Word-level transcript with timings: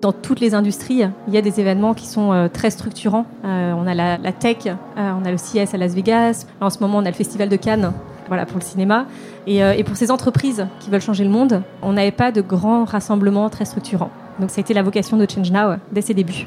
Dans 0.00 0.12
toutes 0.12 0.38
les 0.38 0.54
industries, 0.54 1.02
il 1.26 1.34
y 1.34 1.36
a 1.36 1.42
des 1.42 1.58
événements 1.58 1.92
qui 1.92 2.06
sont 2.06 2.32
euh, 2.32 2.46
très 2.46 2.70
structurants. 2.70 3.26
Euh, 3.44 3.72
on 3.72 3.84
a 3.86 3.94
la, 3.94 4.32
tech, 4.32 4.66
euh, 4.66 4.72
on 4.96 5.24
a 5.24 5.30
le 5.32 5.38
CES 5.38 5.74
à 5.74 5.76
Las 5.76 5.92
Vegas. 5.92 6.46
en 6.60 6.70
ce 6.70 6.78
moment, 6.78 6.98
on 6.98 7.04
a 7.04 7.10
le 7.10 7.16
Festival 7.16 7.48
de 7.48 7.56
Cannes 7.56 7.92
voilà, 8.28 8.46
pour 8.46 8.58
le 8.58 8.64
cinéma. 8.64 9.06
Et, 9.46 9.58
et 9.58 9.82
pour 9.84 9.96
ces 9.96 10.10
entreprises 10.10 10.66
qui 10.80 10.90
veulent 10.90 11.00
changer 11.00 11.24
le 11.24 11.30
monde, 11.30 11.62
on 11.82 11.94
n'avait 11.94 12.10
pas 12.10 12.30
de 12.30 12.42
grands 12.42 12.84
rassemblements 12.84 13.48
très 13.48 13.64
structurants. 13.64 14.10
Donc 14.38 14.50
ça 14.50 14.58
a 14.58 14.60
été 14.60 14.74
la 14.74 14.82
vocation 14.82 15.16
de 15.16 15.26
Change 15.28 15.50
Now 15.50 15.76
dès 15.90 16.02
ses 16.02 16.14
débuts. 16.14 16.46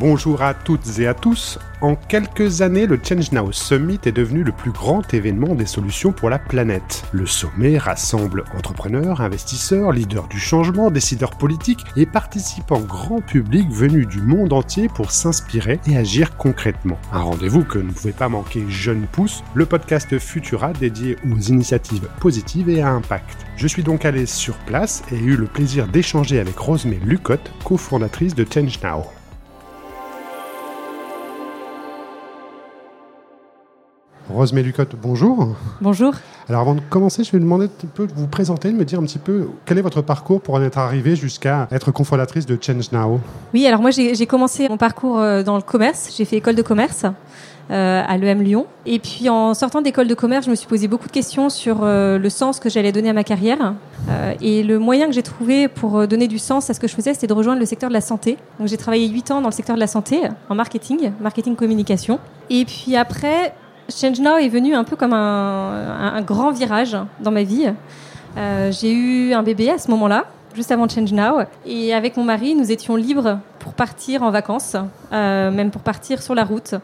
Bonjour 0.00 0.42
à 0.42 0.54
toutes 0.54 1.00
et 1.00 1.08
à 1.08 1.14
tous. 1.14 1.58
En 1.80 1.96
quelques 1.96 2.62
années, 2.62 2.86
le 2.86 3.00
Change 3.02 3.32
Now 3.32 3.50
Summit 3.50 3.98
est 4.04 4.12
devenu 4.12 4.44
le 4.44 4.52
plus 4.52 4.70
grand 4.70 5.12
événement 5.12 5.56
des 5.56 5.66
solutions 5.66 6.12
pour 6.12 6.30
la 6.30 6.38
planète. 6.38 7.02
Le 7.10 7.26
sommet 7.26 7.78
rassemble 7.78 8.44
entrepreneurs, 8.56 9.20
investisseurs, 9.20 9.90
leaders 9.90 10.28
du 10.28 10.38
changement, 10.38 10.92
décideurs 10.92 11.36
politiques 11.36 11.84
et 11.96 12.06
participants 12.06 12.78
grand 12.78 13.20
public 13.20 13.68
venus 13.72 14.06
du 14.06 14.20
monde 14.20 14.52
entier 14.52 14.86
pour 14.86 15.10
s'inspirer 15.10 15.80
et 15.88 15.96
agir 15.96 16.36
concrètement. 16.36 16.98
Un 17.12 17.22
rendez-vous 17.22 17.64
que 17.64 17.80
ne 17.80 17.90
pouvait 17.90 18.12
pas 18.12 18.28
manquer 18.28 18.66
Jeune 18.68 19.08
Pousse, 19.10 19.42
le 19.54 19.66
podcast 19.66 20.16
Futura 20.20 20.74
dédié 20.74 21.16
aux 21.28 21.40
initiatives 21.40 22.08
positives 22.20 22.68
et 22.68 22.82
à 22.82 22.90
impact. 22.90 23.46
Je 23.56 23.66
suis 23.66 23.82
donc 23.82 24.04
allé 24.04 24.26
sur 24.26 24.54
place 24.58 25.02
et 25.10 25.16
ai 25.16 25.18
eu 25.18 25.36
le 25.36 25.46
plaisir 25.46 25.88
d'échanger 25.88 26.38
avec 26.38 26.56
Rosemée 26.56 27.00
Lucotte, 27.04 27.50
cofondatrice 27.64 28.36
de 28.36 28.46
Change 28.48 28.80
Now. 28.84 29.17
Rose 34.38 34.52
Mélucotte, 34.52 34.94
bonjour. 35.02 35.48
Bonjour. 35.80 36.14
Alors 36.48 36.60
avant 36.60 36.76
de 36.76 36.80
commencer, 36.80 37.24
je 37.24 37.32
vais 37.32 37.40
demander 37.40 37.64
un 37.64 37.86
peu 37.92 38.06
de 38.06 38.12
vous 38.14 38.28
présenter, 38.28 38.70
de 38.70 38.76
me 38.76 38.84
dire 38.84 39.00
un 39.00 39.02
petit 39.02 39.18
peu 39.18 39.48
quel 39.66 39.78
est 39.78 39.82
votre 39.82 40.00
parcours 40.00 40.40
pour 40.40 40.54
en 40.54 40.62
être 40.62 40.78
arrivé 40.78 41.16
jusqu'à 41.16 41.66
être 41.72 41.90
cofondatrice 41.90 42.46
de 42.46 42.56
Change 42.60 42.92
Now. 42.92 43.18
Oui, 43.52 43.66
alors 43.66 43.80
moi 43.80 43.90
j'ai 43.90 44.26
commencé 44.26 44.68
mon 44.68 44.76
parcours 44.76 45.18
euh, 45.18 45.42
dans 45.42 45.56
le 45.56 45.62
commerce, 45.62 46.14
j'ai 46.16 46.24
fait 46.24 46.36
école 46.36 46.54
de 46.54 46.62
commerce. 46.62 47.04
Euh, 47.70 48.02
à 48.06 48.16
l'EM 48.16 48.40
Lyon. 48.40 48.64
Et 48.86 48.98
puis 48.98 49.28
en 49.28 49.52
sortant 49.52 49.82
d'école 49.82 50.08
de 50.08 50.14
commerce, 50.14 50.46
je 50.46 50.50
me 50.50 50.54
suis 50.54 50.66
posé 50.66 50.88
beaucoup 50.88 51.06
de 51.06 51.12
questions 51.12 51.50
sur 51.50 51.80
euh, 51.82 52.16
le 52.16 52.30
sens 52.30 52.60
que 52.60 52.70
j'allais 52.70 52.92
donner 52.92 53.10
à 53.10 53.12
ma 53.12 53.24
carrière. 53.24 53.74
et 54.40 54.62
le 54.62 54.78
moyen 54.78 55.06
que 55.06 55.12
j'ai 55.12 55.22
trouvé 55.22 55.68
pour 55.68 56.08
donner 56.08 56.28
du 56.28 56.38
sens 56.38 56.70
à 56.70 56.74
ce 56.74 56.80
que 56.80 56.88
je 56.88 56.94
faisais, 56.94 57.12
c'était 57.12 57.26
de 57.26 57.34
rejoindre 57.34 57.60
le 57.60 57.66
secteur 57.66 57.90
de 57.90 57.94
la 57.94 58.00
santé. 58.00 58.38
Donc 58.58 58.68
j'ai 58.68 58.78
travaillé 58.78 59.06
8 59.08 59.32
ans 59.32 59.40
dans 59.42 59.48
le 59.48 59.52
secteur 59.52 59.74
de 59.74 59.80
la 59.80 59.86
santé, 59.86 60.20
en 60.48 60.54
marketing, 60.54 61.10
marketing 61.20 61.56
communication. 61.56 62.20
Et 62.48 62.64
puis 62.64 62.96
après, 62.96 63.52
Change 63.90 64.20
Now 64.20 64.36
est 64.36 64.50
venu 64.50 64.74
un 64.74 64.84
peu 64.84 64.96
comme 64.96 65.14
un, 65.14 66.20
grand 66.20 66.50
virage 66.50 66.96
dans 67.20 67.30
ma 67.30 67.42
vie. 67.42 67.72
Euh, 68.36 68.70
j'ai 68.70 68.92
eu 68.92 69.32
un 69.32 69.42
bébé 69.42 69.70
à 69.70 69.78
ce 69.78 69.90
moment-là, 69.90 70.26
juste 70.54 70.70
avant 70.70 70.86
Change 70.86 71.12
Now. 71.12 71.40
Et 71.64 71.94
avec 71.94 72.18
mon 72.18 72.24
mari, 72.24 72.54
nous 72.54 72.70
étions 72.70 72.96
libres 72.96 73.38
pour 73.58 73.72
partir 73.72 74.22
en 74.22 74.30
vacances, 74.30 74.76
euh, 75.12 75.50
même 75.50 75.70
pour 75.70 75.80
partir 75.80 76.20
sur 76.20 76.34
la 76.34 76.44
route. 76.44 76.74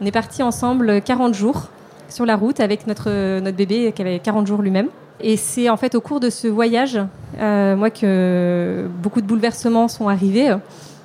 On 0.00 0.06
est 0.06 0.12
partis 0.12 0.44
ensemble 0.44 1.02
40 1.02 1.34
jours 1.34 1.68
sur 2.08 2.26
la 2.26 2.36
route 2.36 2.60
avec 2.60 2.86
notre, 2.86 3.40
notre 3.40 3.56
bébé 3.56 3.92
qui 3.92 4.00
avait 4.00 4.20
40 4.20 4.46
jours 4.46 4.62
lui-même. 4.62 4.88
Et 5.20 5.36
c'est 5.36 5.68
en 5.68 5.76
fait 5.76 5.96
au 5.96 6.00
cours 6.00 6.20
de 6.20 6.30
ce 6.30 6.46
voyage, 6.46 7.00
euh, 7.40 7.74
moi, 7.74 7.90
que 7.90 8.88
beaucoup 9.02 9.20
de 9.20 9.26
bouleversements 9.26 9.88
sont 9.88 10.08
arrivés. 10.08 10.54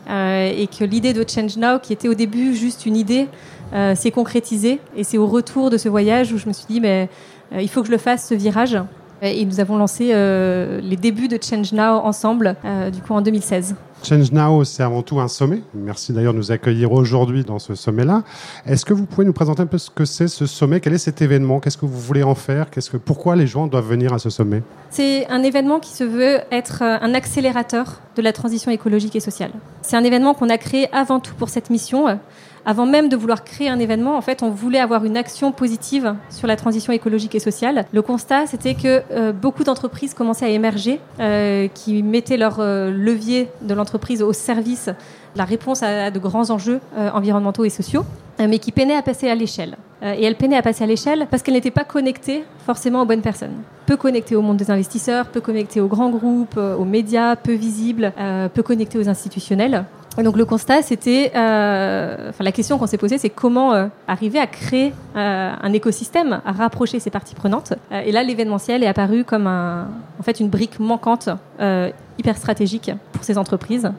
et 0.08 0.68
que 0.68 0.86
l'idée 0.86 1.14
de 1.14 1.26
Change 1.28 1.58
Now, 1.58 1.80
qui 1.80 1.94
était 1.94 2.08
au 2.08 2.14
début 2.14 2.56
juste 2.56 2.86
une 2.86 2.96
idée, 2.96 3.28
euh, 3.74 3.96
s'est 3.96 4.12
concrétisé. 4.12 4.80
Et 4.96 5.04
c'est 5.04 5.18
au 5.18 5.28
retour 5.28 5.70
de 5.70 5.78
ce 5.78 5.90
voyage 5.90 6.32
où 6.32 6.38
je 6.38 6.48
me 6.48 6.54
suis 6.54 6.66
dit, 6.70 6.80
mais 6.80 7.10
euh, 7.54 7.62
il 7.62 7.70
faut 7.70 7.82
que 7.82 7.88
je 7.88 7.92
le 7.92 7.98
fasse, 7.98 8.28
ce 8.28 8.36
virage. 8.36 8.78
Et 9.22 9.44
nous 9.46 9.60
avons 9.60 9.78
lancé 9.78 10.12
euh, 10.14 10.80
les 10.80 10.96
débuts 10.96 11.28
de 11.28 11.40
Change 11.42 11.74
Now 11.74 12.02
ensemble, 12.04 12.56
du 12.94 13.02
coup 13.02 13.14
en 13.14 13.22
2016. 13.22 13.74
Change 14.04 14.32
Now, 14.32 14.64
c'est 14.64 14.84
avant 14.84 15.02
tout 15.02 15.20
un 15.20 15.28
sommet. 15.28 15.64
Merci 15.74 16.14
d'ailleurs 16.14 16.34
de 16.34 16.38
nous 16.38 16.52
accueillir 16.52 16.92
aujourd'hui 16.92 17.44
dans 17.44 17.58
ce 17.58 17.74
sommet-là. 17.74 18.22
Est-ce 18.68 18.86
que 18.86 18.94
vous 18.94 19.08
pouvez 19.08 19.26
nous 19.26 19.34
présenter 19.34 19.64
un 19.64 19.66
peu 19.66 19.80
ce 19.80 19.90
que 19.90 20.06
c'est 20.06 20.28
ce 20.28 20.46
sommet? 20.46 20.80
Quel 20.82 20.94
est 20.94 21.00
cet 21.00 21.24
événement? 21.24 21.60
Qu'est-ce 21.60 21.78
que 21.78 21.88
vous 21.88 22.00
voulez 22.00 22.22
en 22.22 22.36
faire? 22.36 22.70
Qu'est-ce 22.70 22.92
que, 22.92 22.98
Pourquoi 22.98 23.36
les 23.36 23.48
gens 23.48 23.66
doivent 23.66 23.90
venir 23.90 24.14
à 24.14 24.20
ce 24.20 24.30
sommet? 24.30 24.62
C'est 24.92 25.28
un 25.30 25.42
événement 25.42 25.80
qui 25.80 25.94
se 25.94 26.04
veut 26.04 26.42
être 26.52 26.84
un 26.84 27.16
accélérateur 27.16 28.02
de 28.18 28.22
la 28.22 28.34
transition 28.34 28.72
écologique 28.72 29.16
et 29.16 29.20
sociale. 29.20 29.52
C'est 29.82 29.96
un 29.96 30.04
événement 30.04 30.34
qu'on 30.34 30.50
a 30.50 30.58
créé 30.58 30.94
avant 30.94 31.20
tout 31.20 31.36
pour 31.36 31.50
cette 31.50 31.70
mission 31.70 32.20
avant 32.68 32.86
même 32.86 33.08
de 33.08 33.16
vouloir 33.16 33.46
créer 33.46 33.70
un 33.70 33.80
événement, 33.80 34.18
en 34.18 34.22
fait, 34.22 34.44
on 34.44 34.50
voulait 34.50 34.82
avoir 34.82 35.06
une 35.06 35.16
action 35.16 35.54
positive 35.54 36.16
sur 36.30 36.48
la 36.48 36.58
transition 36.58 36.92
écologique 36.92 37.34
et 37.34 37.40
sociale. 37.40 37.86
Le 37.94 38.02
constat, 38.02 38.46
c'était 38.46 38.76
que 38.76 39.04
euh, 39.12 39.32
beaucoup 39.32 39.64
d'entreprises 39.64 40.14
commençaient 40.14 40.48
à 40.48 40.50
émerger, 40.50 41.00
euh, 41.22 41.70
qui 41.74 42.04
mettaient 42.04 42.36
leur 42.36 42.60
euh, 42.60 42.92
levier 42.92 43.48
de 43.62 43.74
l'entreprise 43.74 44.22
au 44.22 44.34
service 44.34 44.88
de 44.88 45.38
la 45.38 45.46
réponse 45.46 45.82
à, 45.82 46.12
de 46.12 46.20
grands 46.20 46.50
enjeux 46.50 46.82
environnementaux 46.98 47.64
et 47.64 47.70
sociaux, 47.70 48.04
mais 48.40 48.60
qui 48.60 48.72
peinaient 48.72 48.96
à 48.96 49.02
passer 49.02 49.30
à 49.30 49.36
l'échelle. 49.36 49.78
Et 50.02 50.24
elles 50.24 50.36
peinaient 50.36 50.58
à 50.58 50.62
passer 50.62 50.84
à 50.84 50.88
l'échelle 50.88 51.28
parce 51.30 51.42
qu'elles 51.42 51.56
n'étaient 51.56 51.72
pas 51.72 51.84
connectées 51.84 52.44
forcément 52.66 53.02
aux 53.02 53.06
bonnes 53.06 53.22
personnes. 53.22 53.56
Peu 53.86 53.98
connectées 53.98 54.36
au 54.36 54.42
monde 54.42 54.58
des 54.58 54.70
investisseurs, 54.70 55.26
peu 55.28 55.42
connectées 55.42 55.82
aux 55.82 55.88
grands 55.88 56.10
groupes, 56.10 56.58
aux 56.58 56.86
médias, 56.86 57.36
peu 57.36 57.54
visibles, 57.54 58.14
peu 58.54 58.62
connectées 58.64 59.00
aux 59.00 59.10
institutionnels. 59.10 59.86
Donc 60.24 60.36
le 60.36 60.46
constat, 60.46 60.82
c'était, 60.82 61.32
euh, 61.36 62.30
enfin 62.30 62.44
la 62.44 62.52
question 62.52 62.80
qu'on 62.80 62.88
s'est 62.88 62.98
posée, 62.98 63.20
c'est 63.20 63.30
comment 63.30 63.74
euh, 63.74 63.86
arriver 64.08 64.40
à 64.40 64.48
créer 64.48 64.92
euh, 65.16 65.52
un 65.62 65.74
écosystème, 65.74 66.42
à 66.44 66.52
rapprocher 66.54 67.00
ces 67.00 67.12
parties 67.12 67.36
prenantes. 67.36 67.74
Euh, 67.92 68.02
et 68.04 68.12
là, 68.12 68.24
l'événementiel 68.24 68.84
est 68.84 68.88
apparu 68.88 69.24
comme 69.24 69.46
un, 69.46 69.88
en 70.20 70.24
fait 70.24 70.40
une 70.40 70.50
brique 70.50 70.80
manquante, 70.80 71.30
euh, 71.60 71.92
hyper 72.18 72.38
stratégique 72.38 72.92
pour 73.12 73.24
ces 73.24 73.38
entreprises. 73.38 73.92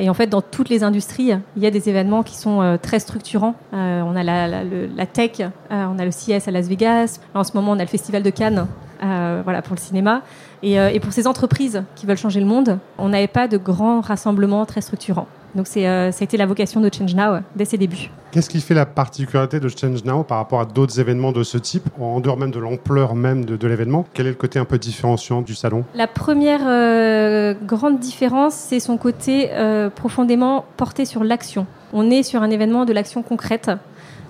et 0.00 0.08
en 0.08 0.14
fait, 0.14 0.28
dans 0.28 0.42
toutes 0.42 0.68
les 0.68 0.82
industries, 0.82 1.32
il 1.56 1.62
y 1.62 1.66
a 1.66 1.70
des 1.70 1.88
événements 1.88 2.22
qui 2.22 2.36
sont 2.36 2.78
très 2.80 2.98
structurants. 3.00 3.54
on 3.72 4.16
a 4.16 4.22
la, 4.22 4.62
la, 4.64 5.06
tech, 5.06 5.42
on 5.70 5.98
a 5.98 6.04
le 6.04 6.10
CES 6.10 6.46
à 6.46 6.50
Las 6.50 6.68
Vegas. 6.68 7.20
En 7.34 7.44
ce 7.44 7.52
moment, 7.54 7.72
on 7.72 7.78
a 7.78 7.82
le 7.82 7.88
Festival 7.88 8.22
de 8.22 8.30
Cannes, 8.30 8.66
voilà 9.00 9.62
pour 9.62 9.74
le 9.74 9.80
cinéma. 9.80 10.22
Et, 10.62 10.74
et 10.74 11.00
pour 11.00 11.12
ces 11.12 11.26
entreprises 11.26 11.82
qui 11.96 12.06
veulent 12.06 12.16
changer 12.16 12.40
le 12.40 12.46
monde, 12.46 12.78
on 12.98 13.08
n'avait 13.08 13.26
pas 13.26 13.48
de 13.48 13.56
grands 13.56 14.00
rassemblements 14.00 14.64
très 14.66 14.80
structurants. 14.80 15.26
Donc 15.54 15.68
c'est, 15.68 15.86
euh, 15.86 16.10
ça 16.10 16.22
a 16.22 16.24
été 16.24 16.36
la 16.36 16.46
vocation 16.46 16.80
de 16.80 16.90
Change 16.92 17.14
Now 17.14 17.22
euh, 17.22 17.40
dès 17.54 17.64
ses 17.64 17.78
débuts. 17.78 18.10
Qu'est-ce 18.32 18.50
qui 18.50 18.60
fait 18.60 18.74
la 18.74 18.86
particularité 18.86 19.60
de 19.60 19.68
Change 19.68 20.04
Now 20.04 20.24
par 20.24 20.38
rapport 20.38 20.60
à 20.60 20.64
d'autres 20.64 20.98
événements 20.98 21.30
de 21.30 21.44
ce 21.44 21.58
type, 21.58 21.88
en 22.00 22.18
dehors 22.18 22.36
même 22.36 22.50
de 22.50 22.58
l'ampleur 22.58 23.14
même 23.14 23.44
de, 23.44 23.66
l'événement? 23.66 24.04
Quel 24.12 24.26
est 24.26 24.30
le 24.30 24.34
côté 24.34 24.58
un 24.58 24.64
peu 24.64 24.78
différenciant 24.78 25.42
du 25.42 25.54
salon? 25.54 25.84
La 25.94 26.08
première 26.08 26.62
euh, 26.66 27.54
grande 27.62 28.00
différence, 28.00 28.54
c'est 28.54 28.80
son 28.80 28.96
côté 28.96 29.50
profondément 29.94 30.64
porté 30.76 31.04
sur 31.04 31.22
l'action. 31.22 31.66
On 31.92 32.10
est 32.10 32.22
sur 32.22 32.42
un 32.42 32.50
événement 32.50 32.84
de 32.84 32.92
l'action 32.92 33.22
concrète. 33.22 33.70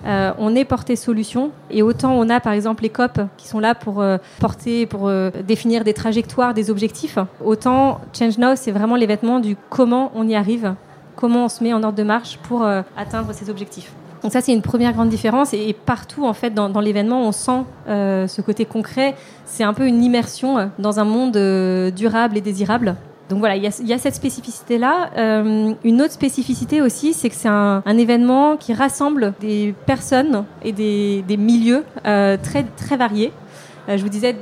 on 0.05 0.55
est 0.55 0.65
porté 0.65 0.95
solution 0.95 1.49
et 1.71 1.81
autant 1.81 2.13
on 2.13 2.29
a 2.29 2.39
par 2.39 2.53
exemple 2.53 2.83
les 2.83 2.89
COP 2.89 3.21
qui 3.37 3.47
sont 3.47 3.59
là 3.59 3.73
pour 3.73 4.03
porter, 4.39 4.85
pour 4.85 5.11
définir 5.47 5.83
des 5.83 5.93
trajectoires, 5.93 6.53
des 6.53 6.69
objectifs, 6.69 7.17
autant 7.43 8.01
Change 8.13 8.37
Now 8.37 8.55
c'est 8.55 8.71
vraiment 8.71 8.95
l'événement 8.95 9.39
du 9.39 9.57
comment 9.69 10.11
on 10.15 10.27
y 10.27 10.35
arrive 10.35 10.75
comment 11.15 11.45
on 11.45 11.49
se 11.49 11.63
met 11.63 11.73
en 11.73 11.83
ordre 11.83 11.97
de 11.97 12.03
marche 12.03 12.37
pour 12.43 12.63
euh, 12.63 12.81
atteindre 12.97 13.33
ces 13.33 13.49
objectifs. 13.49 13.91
Donc 14.23 14.31
ça, 14.31 14.41
c'est 14.41 14.53
une 14.53 14.61
première 14.61 14.93
grande 14.93 15.09
différence. 15.09 15.53
Et, 15.53 15.75
partout, 15.85 16.25
en 16.25 16.33
fait, 16.33 16.53
dans, 16.53 16.79
l'événement, 16.79 17.27
on 17.27 17.31
sent 17.31 17.63
euh, 17.87 18.27
ce 18.27 18.41
côté 18.41 18.65
concret. 18.65 19.15
C'est 19.45 19.63
un 19.63 19.73
peu 19.73 19.87
une 19.87 20.03
immersion 20.03 20.57
euh, 20.57 20.65
dans 20.79 20.99
un 20.99 21.03
monde 21.03 21.37
durable 21.93 22.37
et 22.37 22.41
désirable. 22.41 22.95
Donc 23.29 23.39
voilà, 23.39 23.55
il 23.55 23.63
y 23.63 23.93
a, 23.93 23.97
cette 23.97 24.13
spécificité-là. 24.13 25.09
une 25.83 26.01
autre 26.01 26.11
spécificité 26.11 26.83
aussi, 26.83 27.13
c'est 27.13 27.29
que 27.29 27.35
c'est 27.35 27.47
un, 27.47 27.81
événement 27.87 28.55
qui 28.55 28.71
rassemble 28.71 29.33
des 29.39 29.73
personnes 29.87 30.43
et 30.63 30.71
des, 30.71 31.23
des 31.27 31.35
milieux 31.37 31.83
très, 32.03 32.63
très 32.77 32.97
variés. 32.97 33.31
Je 33.87 34.01
vous 34.01 34.09
disais, 34.09 34.35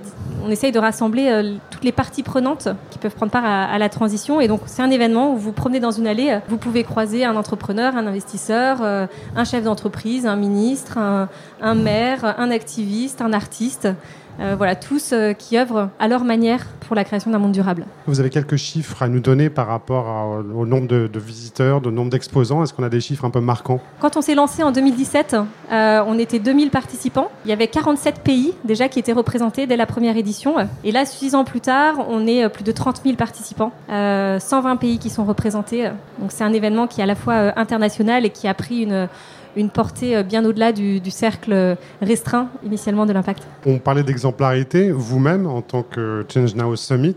on 0.43 0.49
essaye 0.49 0.71
de 0.71 0.79
rassembler 0.79 1.27
euh, 1.29 1.55
toutes 1.69 1.83
les 1.83 1.91
parties 1.91 2.23
prenantes 2.23 2.69
qui 2.91 2.97
peuvent 2.97 3.15
prendre 3.15 3.31
part 3.31 3.45
à, 3.45 3.77
la 3.77 3.89
transition. 3.89 4.41
Et 4.41 4.47
donc, 4.47 4.61
c'est 4.65 4.81
un 4.81 4.89
événement 4.89 5.33
où 5.33 5.37
vous 5.37 5.51
promenez 5.51 5.79
dans 5.79 5.91
une 5.91 6.07
allée, 6.07 6.39
vous 6.47 6.57
pouvez 6.57 6.83
croiser 6.83 7.25
un 7.25 7.35
entrepreneur, 7.35 7.95
un 7.95 8.07
investisseur, 8.07 8.79
euh, 8.81 9.07
un 9.35 9.43
chef 9.43 9.63
d'entreprise, 9.63 10.25
un 10.25 10.35
ministre, 10.35 10.97
un 10.97 11.75
maire, 11.75 12.35
un 12.37 12.51
activiste, 12.51 13.21
un 13.21 13.33
artiste. 13.33 13.89
Euh, 14.39 14.55
voilà, 14.57 14.75
tous 14.75 15.11
euh, 15.13 15.33
qui 15.33 15.57
œuvrent 15.57 15.89
à 15.99 16.07
leur 16.07 16.23
manière 16.23 16.65
pour 16.87 16.95
la 16.95 17.03
création 17.03 17.31
d'un 17.31 17.37
monde 17.37 17.51
durable. 17.51 17.85
Vous 18.07 18.19
avez 18.19 18.29
quelques 18.29 18.55
chiffres 18.55 19.03
à 19.03 19.07
nous 19.07 19.19
donner 19.19 19.49
par 19.49 19.67
rapport 19.67 20.43
au 20.55 20.65
nombre 20.65 20.87
de, 20.87 21.09
visiteurs, 21.19 21.85
au 21.85 21.91
nombre 21.91 22.09
d'exposants 22.09 22.63
Est-ce 22.63 22.73
qu'on 22.73 22.83
a 22.83 22.89
des 22.89 22.99
chiffres 22.99 23.25
un 23.25 23.29
peu 23.29 23.39
marquants? 23.39 23.79
Quand 23.99 24.17
on 24.17 24.21
s'est 24.21 24.35
lancé 24.35 24.63
en 24.63 24.71
2017, 24.71 25.35
euh, 25.71 26.03
on 26.05 26.17
était 26.17 26.39
2000 26.39 26.71
participants. 26.71 27.29
Il 27.45 27.49
y 27.49 27.53
avait 27.53 27.67
47 27.67 28.19
pays 28.19 28.53
déjà 28.63 28.89
qui 28.89 28.99
étaient 28.99 29.13
représentés 29.13 29.67
dès 29.67 29.77
la 29.77 29.85
première 29.85 30.17
édition. 30.17 30.55
Et 30.83 30.91
là, 30.91 31.05
six 31.05 31.35
ans 31.35 31.43
plus 31.43 31.61
tard, 31.61 32.05
on 32.09 32.25
est 32.27 32.49
plus 32.49 32.63
de 32.63 32.71
30 32.71 33.01
000 33.03 33.15
participants, 33.15 33.71
120 33.89 34.75
pays 34.77 34.99
qui 34.99 35.09
sont 35.09 35.25
représentés. 35.25 35.89
Donc 36.19 36.31
c'est 36.31 36.43
un 36.43 36.53
événement 36.53 36.87
qui 36.87 37.01
est 37.01 37.03
à 37.03 37.07
la 37.07 37.15
fois 37.15 37.57
international 37.57 38.25
et 38.25 38.29
qui 38.29 38.47
a 38.47 38.53
pris 38.53 38.83
une 38.83 39.07
une 39.55 39.69
portée 39.69 40.23
bien 40.23 40.43
au-delà 40.45 40.71
du, 40.71 40.99
cercle 41.09 41.77
restreint 42.01 42.49
initialement 42.65 43.05
de 43.05 43.13
l'impact. 43.13 43.43
On 43.65 43.77
parlait 43.77 44.03
d'exemplarité. 44.03 44.91
Vous-même, 44.91 45.45
en 45.45 45.61
tant 45.61 45.83
que 45.83 46.25
Change 46.33 46.55
Now 46.55 46.75
Summit, 46.75 47.15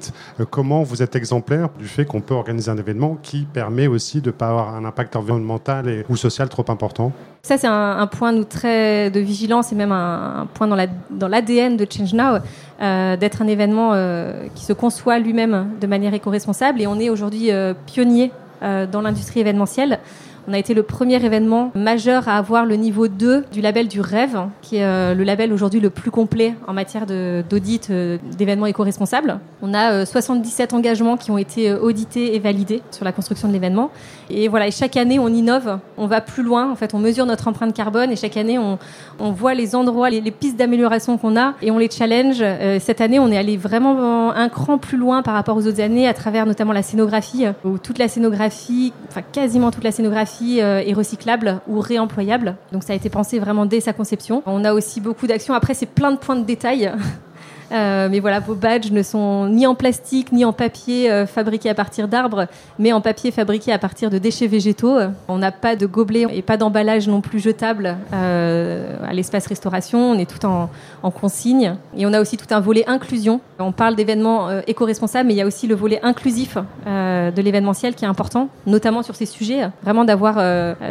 comment 0.51 0.83
vous 0.83 1.03
êtes 1.03 1.17
exemplaire 1.17 1.69
du 1.79 1.87
fait 1.87 2.05
qu'on 2.05 2.21
peut 2.21 2.35
organiser 2.35 2.71
un 2.71 2.77
événement 2.77 3.17
qui 3.23 3.47
permet 3.51 3.87
aussi 3.87 4.21
de 4.21 4.27
ne 4.27 4.33
pas 4.33 4.49
avoir 4.49 4.75
un 4.75 4.85
impact 4.85 5.17
environnemental 5.17 5.89
et, 5.89 6.05
ou 6.09 6.17
social 6.17 6.49
trop 6.49 6.65
important? 6.69 7.13
Ça, 7.43 7.57
c'est 7.57 7.69
un, 7.69 8.07
point 8.09 8.33
nous, 8.33 8.45
très 8.45 9.11
de 9.11 9.21
vigilance 9.21 9.73
et 9.73 9.77
même 9.77 9.93
un, 9.93 10.49
point 10.53 10.67
dans 10.67 11.29
l'ADN 11.29 11.77
la, 11.77 11.85
de 11.85 11.91
Change 11.91 12.13
Now, 12.13 12.39
d'être 13.17 13.43
un 13.43 13.47
événement 13.47 13.93
qui 14.55 14.65
se 14.65 14.73
conçoit 14.73 15.19
lui-même 15.19 15.69
de 15.81 15.87
manière 15.87 16.13
éco-responsable. 16.13 16.81
Et 16.81 16.87
on 16.87 16.99
est 16.99 17.09
aujourd'hui 17.09 17.51
pionnier 17.87 18.33
euh, 18.63 18.87
dans 18.87 19.03
l'industrie 19.03 19.41
événementielle. 19.41 19.99
On 20.49 20.53
a 20.53 20.59
été 20.59 20.75
le 20.75 20.85
premier 20.85 21.17
événement 21.25 21.73
majeur 21.75 22.29
à 22.29 22.37
avoir 22.37 22.67
le 22.67 22.77
niveau 22.77 23.09
2 23.09 23.47
du 23.51 23.61
label 23.61 23.89
du 23.89 24.01
rêve, 24.01 24.39
qui 24.63 24.77
est 24.77 24.85
euh, 24.85 25.13
le 25.13 25.25
label 25.25 25.53
aujourd'hui 25.53 25.81
le 25.81 25.91
plus 25.91 26.13
complet 26.13 26.55
en 26.69 26.73
matière 26.73 27.05
d'audit 27.05 27.91
euh, 27.91 28.17
d'événements 28.39 28.67
éco-responsables. 28.67 29.41
On 29.61 29.75
a 29.75 30.07
77 30.07 30.73
engagements 30.73 31.17
qui 31.17 31.33
ont 31.33 31.39
été 31.39 31.73
audités 31.73 32.37
et 32.37 32.39
validés 32.39 32.81
sur 32.93 33.05
la 33.05 33.11
construction 33.11 33.49
de 33.49 33.53
l'événement. 33.53 33.91
Et 34.31 34.47
voilà, 34.47 34.69
et 34.69 34.71
chaque 34.71 34.97
année, 34.97 35.19
on 35.19 35.29
innove, 35.29 35.81
on 35.97 36.07
va 36.07 36.21
plus 36.21 36.45
loin. 36.45 36.71
En 36.71 36.77
fait, 36.77 36.95
on 36.95 36.99
mesure 37.01 37.27
notre 37.27 37.49
empreinte 37.49 37.75
carbone 37.75 38.13
et 38.13 38.17
chaque 38.17 38.37
année, 38.37 38.57
on, 38.57 38.79
on 39.19 39.33
voit 39.33 39.55
les 39.55 39.75
endroits, 39.75 40.11
les, 40.11 40.31
pistes 40.31 40.57
d'amélioration 40.57 41.19
qu'on 41.19 41.37
a 41.37 41.55
et 41.61 41.73
on 41.73 41.79
les 41.79 41.91
challenge. 41.91 42.45
cette 42.81 43.01
année, 43.01 43.19
on 43.19 43.33
est 43.33 43.39
allé 43.39 43.57
vraiment 43.57 44.33
un 44.33 44.49
cran 44.49 44.79
plus 44.79 44.99
loin 44.99 45.23
par 45.23 45.35
rapport 45.35 45.57
aux 45.57 45.67
autres 45.67 45.81
années 45.81 46.07
à 46.07 46.15
travers 46.15 46.47
notamment 46.47 46.73
la 46.73 46.83
scénographie, 46.83 47.47
où 47.65 47.79
toute 47.79 47.99
la 47.99 48.09
scénographie, 48.09 48.93
enfin 49.09 49.23
quasiment 49.33 49.71
toute 49.71 49.85
la 49.85 49.93
scénographie 49.93 50.36
euh, 50.43 50.83
est 50.85 50.93
recyclable 50.93 51.61
ou 51.69 51.81
réemployable. 51.81 52.57
Donc 52.73 52.83
ça 52.83 52.93
a 52.93 52.97
été 52.97 53.09
pensé 53.09 53.39
vraiment 53.39 53.67
dès 53.67 53.81
sa 53.81 53.93
conception. 53.93 54.43
On 54.47 54.65
a 54.65 54.73
aussi 54.73 55.01
beaucoup 55.01 55.27
d'actions. 55.27 55.55
Après, 55.55 55.75
c'est 55.75 55.87
plein 55.87 56.13
de 56.13 56.19
points 56.19 56.37
de 56.37 56.45
détail. 56.45 56.93
Euh, 57.73 58.09
mais 58.11 58.21
voilà, 58.21 58.41
vos 58.41 58.55
badges 58.55 58.91
ne 58.91 59.03
sont 59.03 59.49
ni 59.49 59.67
en 59.67 59.75
plastique 59.75 60.33
ni 60.33 60.45
en 60.45 60.53
papier 60.53 61.11
euh, 61.11 61.27
fabriqué 61.27 61.69
à 61.69 61.75
partir 61.75 62.09
d'arbres, 62.09 62.47
mais 62.79 62.93
en 62.93 63.01
papier 63.01 63.31
fabriqué 63.31 63.73
à 63.73 63.79
partir 63.79 64.11
de 64.11 64.19
déchets 64.19 64.47
végétaux. 64.47 64.97
On 65.29 65.39
n'a 65.39 65.53
pas 65.53 65.77
de 65.77 65.87
gobelets 65.87 66.27
et 66.33 66.43
pas 66.43 66.57
d'emballage 66.57 67.09
non 67.09 67.21
plus 67.21 67.41
jetable 67.41 67.97
euh, 68.13 68.97
à 69.07 69.13
l'espace 69.13 69.47
restauration. 69.47 70.13
On 70.13 70.19
est 70.19 70.31
tout 70.31 70.45
en, 70.47 70.71
en, 71.03 71.11
consigne. 71.11 71.77
Et 71.97 72.07
on 72.07 72.13
a 72.13 72.21
aussi 72.21 72.37
tout 72.37 72.47
un 72.51 72.61
volet 72.61 72.85
inclusion. 72.87 73.41
On 73.59 73.73
parle 73.73 73.97
d'événements 73.97 74.51
éco-responsables, 74.67 75.27
mais 75.27 75.35
il 75.35 75.39
y 75.39 75.43
a 75.43 75.47
aussi 75.47 75.67
le 75.67 75.75
volet 75.75 76.01
inclusif 76.03 76.59
de 76.87 77.41
l'événementiel 77.41 77.95
qui 77.95 78.05
est 78.05 78.09
important, 78.09 78.49
notamment 78.67 79.03
sur 79.03 79.15
ces 79.15 79.27
sujets. 79.27 79.69
Vraiment 79.83 80.05
d'avoir 80.05 80.37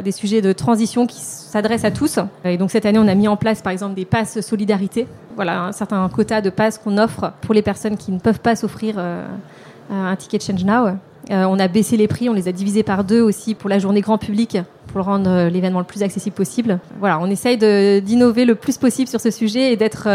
des 0.03 0.11
sujets 0.11 0.41
de 0.41 0.51
transition 0.51 1.05
qui 1.05 1.19
s'adressent 1.19 1.85
à 1.85 1.91
tous. 1.91 2.19
Et 2.43 2.57
donc 2.57 2.71
cette 2.71 2.85
année, 2.85 2.99
on 2.99 3.07
a 3.07 3.15
mis 3.15 3.27
en 3.27 3.37
place 3.37 3.61
par 3.61 3.71
exemple 3.71 3.93
des 3.93 4.05
passes 4.05 4.41
solidarité 4.41 5.07
voilà, 5.35 5.63
un 5.63 5.71
certain 5.71 6.07
quota 6.09 6.41
de 6.41 6.49
passes 6.49 6.77
qu'on 6.77 6.97
offre 6.97 7.33
pour 7.41 7.53
les 7.53 7.61
personnes 7.61 7.97
qui 7.97 8.11
ne 8.11 8.19
peuvent 8.19 8.39
pas 8.39 8.55
s'offrir 8.55 8.95
euh, 8.97 9.25
un 9.91 10.15
ticket 10.15 10.39
Change 10.39 10.63
Now. 10.63 10.87
Euh, 11.31 11.43
on 11.45 11.59
a 11.59 11.67
baissé 11.67 11.97
les 11.97 12.07
prix, 12.07 12.29
on 12.29 12.33
les 12.33 12.47
a 12.47 12.51
divisés 12.51 12.83
par 12.83 13.03
deux 13.03 13.21
aussi 13.21 13.55
pour 13.55 13.69
la 13.69 13.79
journée 13.79 14.01
grand 14.01 14.17
public 14.17 14.59
pour 14.87 15.03
rendre 15.03 15.29
euh, 15.29 15.49
l'événement 15.49 15.79
le 15.79 15.85
plus 15.85 16.03
accessible 16.03 16.35
possible. 16.35 16.79
Voilà, 16.99 17.19
on 17.19 17.29
essaye 17.29 17.57
d'innover 18.01 18.45
le 18.45 18.55
plus 18.55 18.77
possible 18.77 19.09
sur 19.09 19.19
ce 19.19 19.31
sujet 19.31 19.73
et 19.73 19.75
d'être 19.75 20.07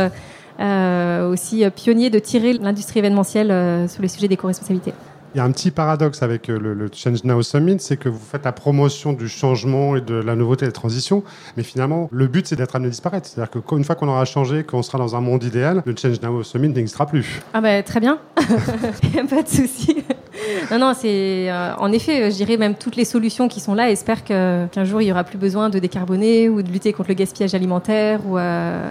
aussi 1.31 1.65
pionnier 1.75 2.11
de 2.11 2.19
tirer 2.19 2.53
l'industrie 2.53 2.99
événementielle 2.99 3.89
sur 3.89 4.03
les 4.03 4.09
sujets 4.09 4.29
d'éco-responsabilité. 4.29 4.93
Il 5.35 5.39
y 5.39 5.41
a 5.41 5.45
un 5.45 5.53
petit 5.53 5.71
paradoxe 5.71 6.25
avec 6.25 6.49
euh, 6.51 6.59
le, 6.59 6.89
Change 6.93 7.23
Now 7.23 7.43
Summit, 7.43 7.77
c'est 7.79 7.97
que 7.97 8.09
vous 8.09 8.19
faites 8.19 8.45
la 8.45 8.51
promotion 8.51 9.13
du 9.13 9.29
changement 9.29 9.95
et 9.95 10.01
de 10.01 10.15
la 10.15 10.35
nouveauté 10.35 10.65
et 10.65 10.69
de 10.69 10.71
la 10.71 10.75
transition, 10.75 11.23
mais 11.57 11.63
finalement, 11.63 12.09
le 12.11 12.27
but, 12.27 12.49
c'est 12.49 12.57
d'être 12.57 12.75
amené 12.75 12.89
à 12.89 12.91
disparaître. 12.91 13.29
C'est-à-dire 13.29 13.63
qu'une 13.63 13.85
fois 13.85 13.95
qu'on 13.95 14.09
aura 14.09 14.25
changé, 14.25 14.65
qu'on 14.65 14.83
sera 14.83 14.99
dans 14.99 15.15
un 15.15 15.21
monde 15.21 15.45
idéal, 15.45 15.83
le 15.87 15.95
Change 15.97 16.21
Now 16.21 16.43
Summit 16.43 16.71
n'existera 16.71 17.07
plus. 17.07 17.41
Ah 17.55 17.61
bah 17.61 17.81
très 17.85 18.01
bien, 18.01 18.19
pas 19.31 19.43
de 19.43 19.49
souci. 19.49 20.05
Non, 20.71 20.79
non, 20.79 20.93
c'est 20.95 21.51
euh, 21.51 21.75
en 21.79 21.93
effet, 21.93 22.31
je 22.31 22.37
dirais 22.37 22.57
même 22.57 22.75
toutes 22.75 22.97
les 22.97 23.05
solutions 23.05 23.49
qui 23.49 23.61
sont 23.61 23.75
là 23.75 23.91
espèrent 23.91 24.25
qu'un 24.25 24.85
jour 24.85 25.01
il 25.03 25.07
n'y 25.07 25.13
aura 25.13 25.25
plus 25.25 25.39
besoin 25.39 25.71
de 25.71 25.79
décarboner 25.79 26.49
ou 26.49 26.63
de 26.63 26.71
lutter 26.71 26.93
contre 26.93 27.09
le 27.11 27.15
gaspillage 27.15 27.55
alimentaire 27.55 28.21
ou 28.27 28.39
euh, 28.39 28.91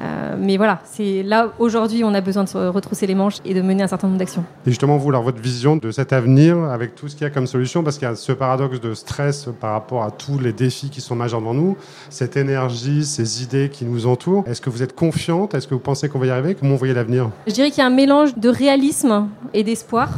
euh, 0.00 0.34
mais 0.38 0.56
voilà, 0.56 0.80
c'est 0.84 1.22
là 1.22 1.52
aujourd'hui 1.58 2.02
on 2.02 2.14
a 2.14 2.20
besoin 2.20 2.44
de 2.44 2.48
se 2.48 2.58
retrousser 2.58 3.06
les 3.06 3.14
manches 3.14 3.36
et 3.44 3.54
de 3.54 3.62
mener 3.62 3.82
un 3.82 3.86
certain 3.86 4.08
nombre 4.08 4.18
d'actions. 4.18 4.44
Et 4.66 4.70
justement, 4.70 4.96
vous, 4.96 5.10
alors 5.10 5.22
votre 5.22 5.40
vision 5.40 5.76
de 5.76 5.90
cet 5.90 6.12
avenir 6.12 6.58
avec 6.64 6.94
tout 6.94 7.08
ce 7.08 7.14
qu'il 7.14 7.24
y 7.24 7.26
a 7.26 7.30
comme 7.30 7.46
solution, 7.46 7.82
parce 7.82 7.98
qu'il 7.98 8.08
y 8.08 8.10
a 8.10 8.14
ce 8.14 8.32
paradoxe 8.32 8.80
de 8.80 8.94
stress 8.94 9.48
par 9.60 9.72
rapport 9.72 10.02
à 10.02 10.10
tous 10.10 10.38
les 10.38 10.52
défis 10.52 10.90
qui 10.90 11.00
sont 11.00 11.14
majeurs 11.14 11.40
devant 11.40 11.54
nous, 11.54 11.76
cette 12.10 12.36
énergie, 12.36 13.04
ces 13.04 13.42
idées 13.42 13.68
qui 13.70 13.84
nous 13.84 14.06
entourent. 14.06 14.44
Est-ce 14.48 14.60
que 14.60 14.70
vous 14.70 14.82
êtes 14.82 14.94
confiante? 14.94 15.54
Est-ce 15.54 15.68
que 15.68 15.74
vous 15.74 15.80
pensez 15.80 16.08
qu'on 16.08 16.18
va 16.18 16.26
y 16.26 16.30
arriver? 16.30 16.54
Comment 16.54 16.72
vous 16.72 16.78
voyez 16.78 16.94
l'avenir? 16.94 17.30
Je 17.46 17.52
dirais 17.52 17.70
qu'il 17.70 17.78
y 17.78 17.82
a 17.82 17.86
un 17.86 17.90
mélange 17.90 18.36
de 18.36 18.48
réalisme 18.48 19.28
et 19.54 19.62
d'espoir. 19.62 20.08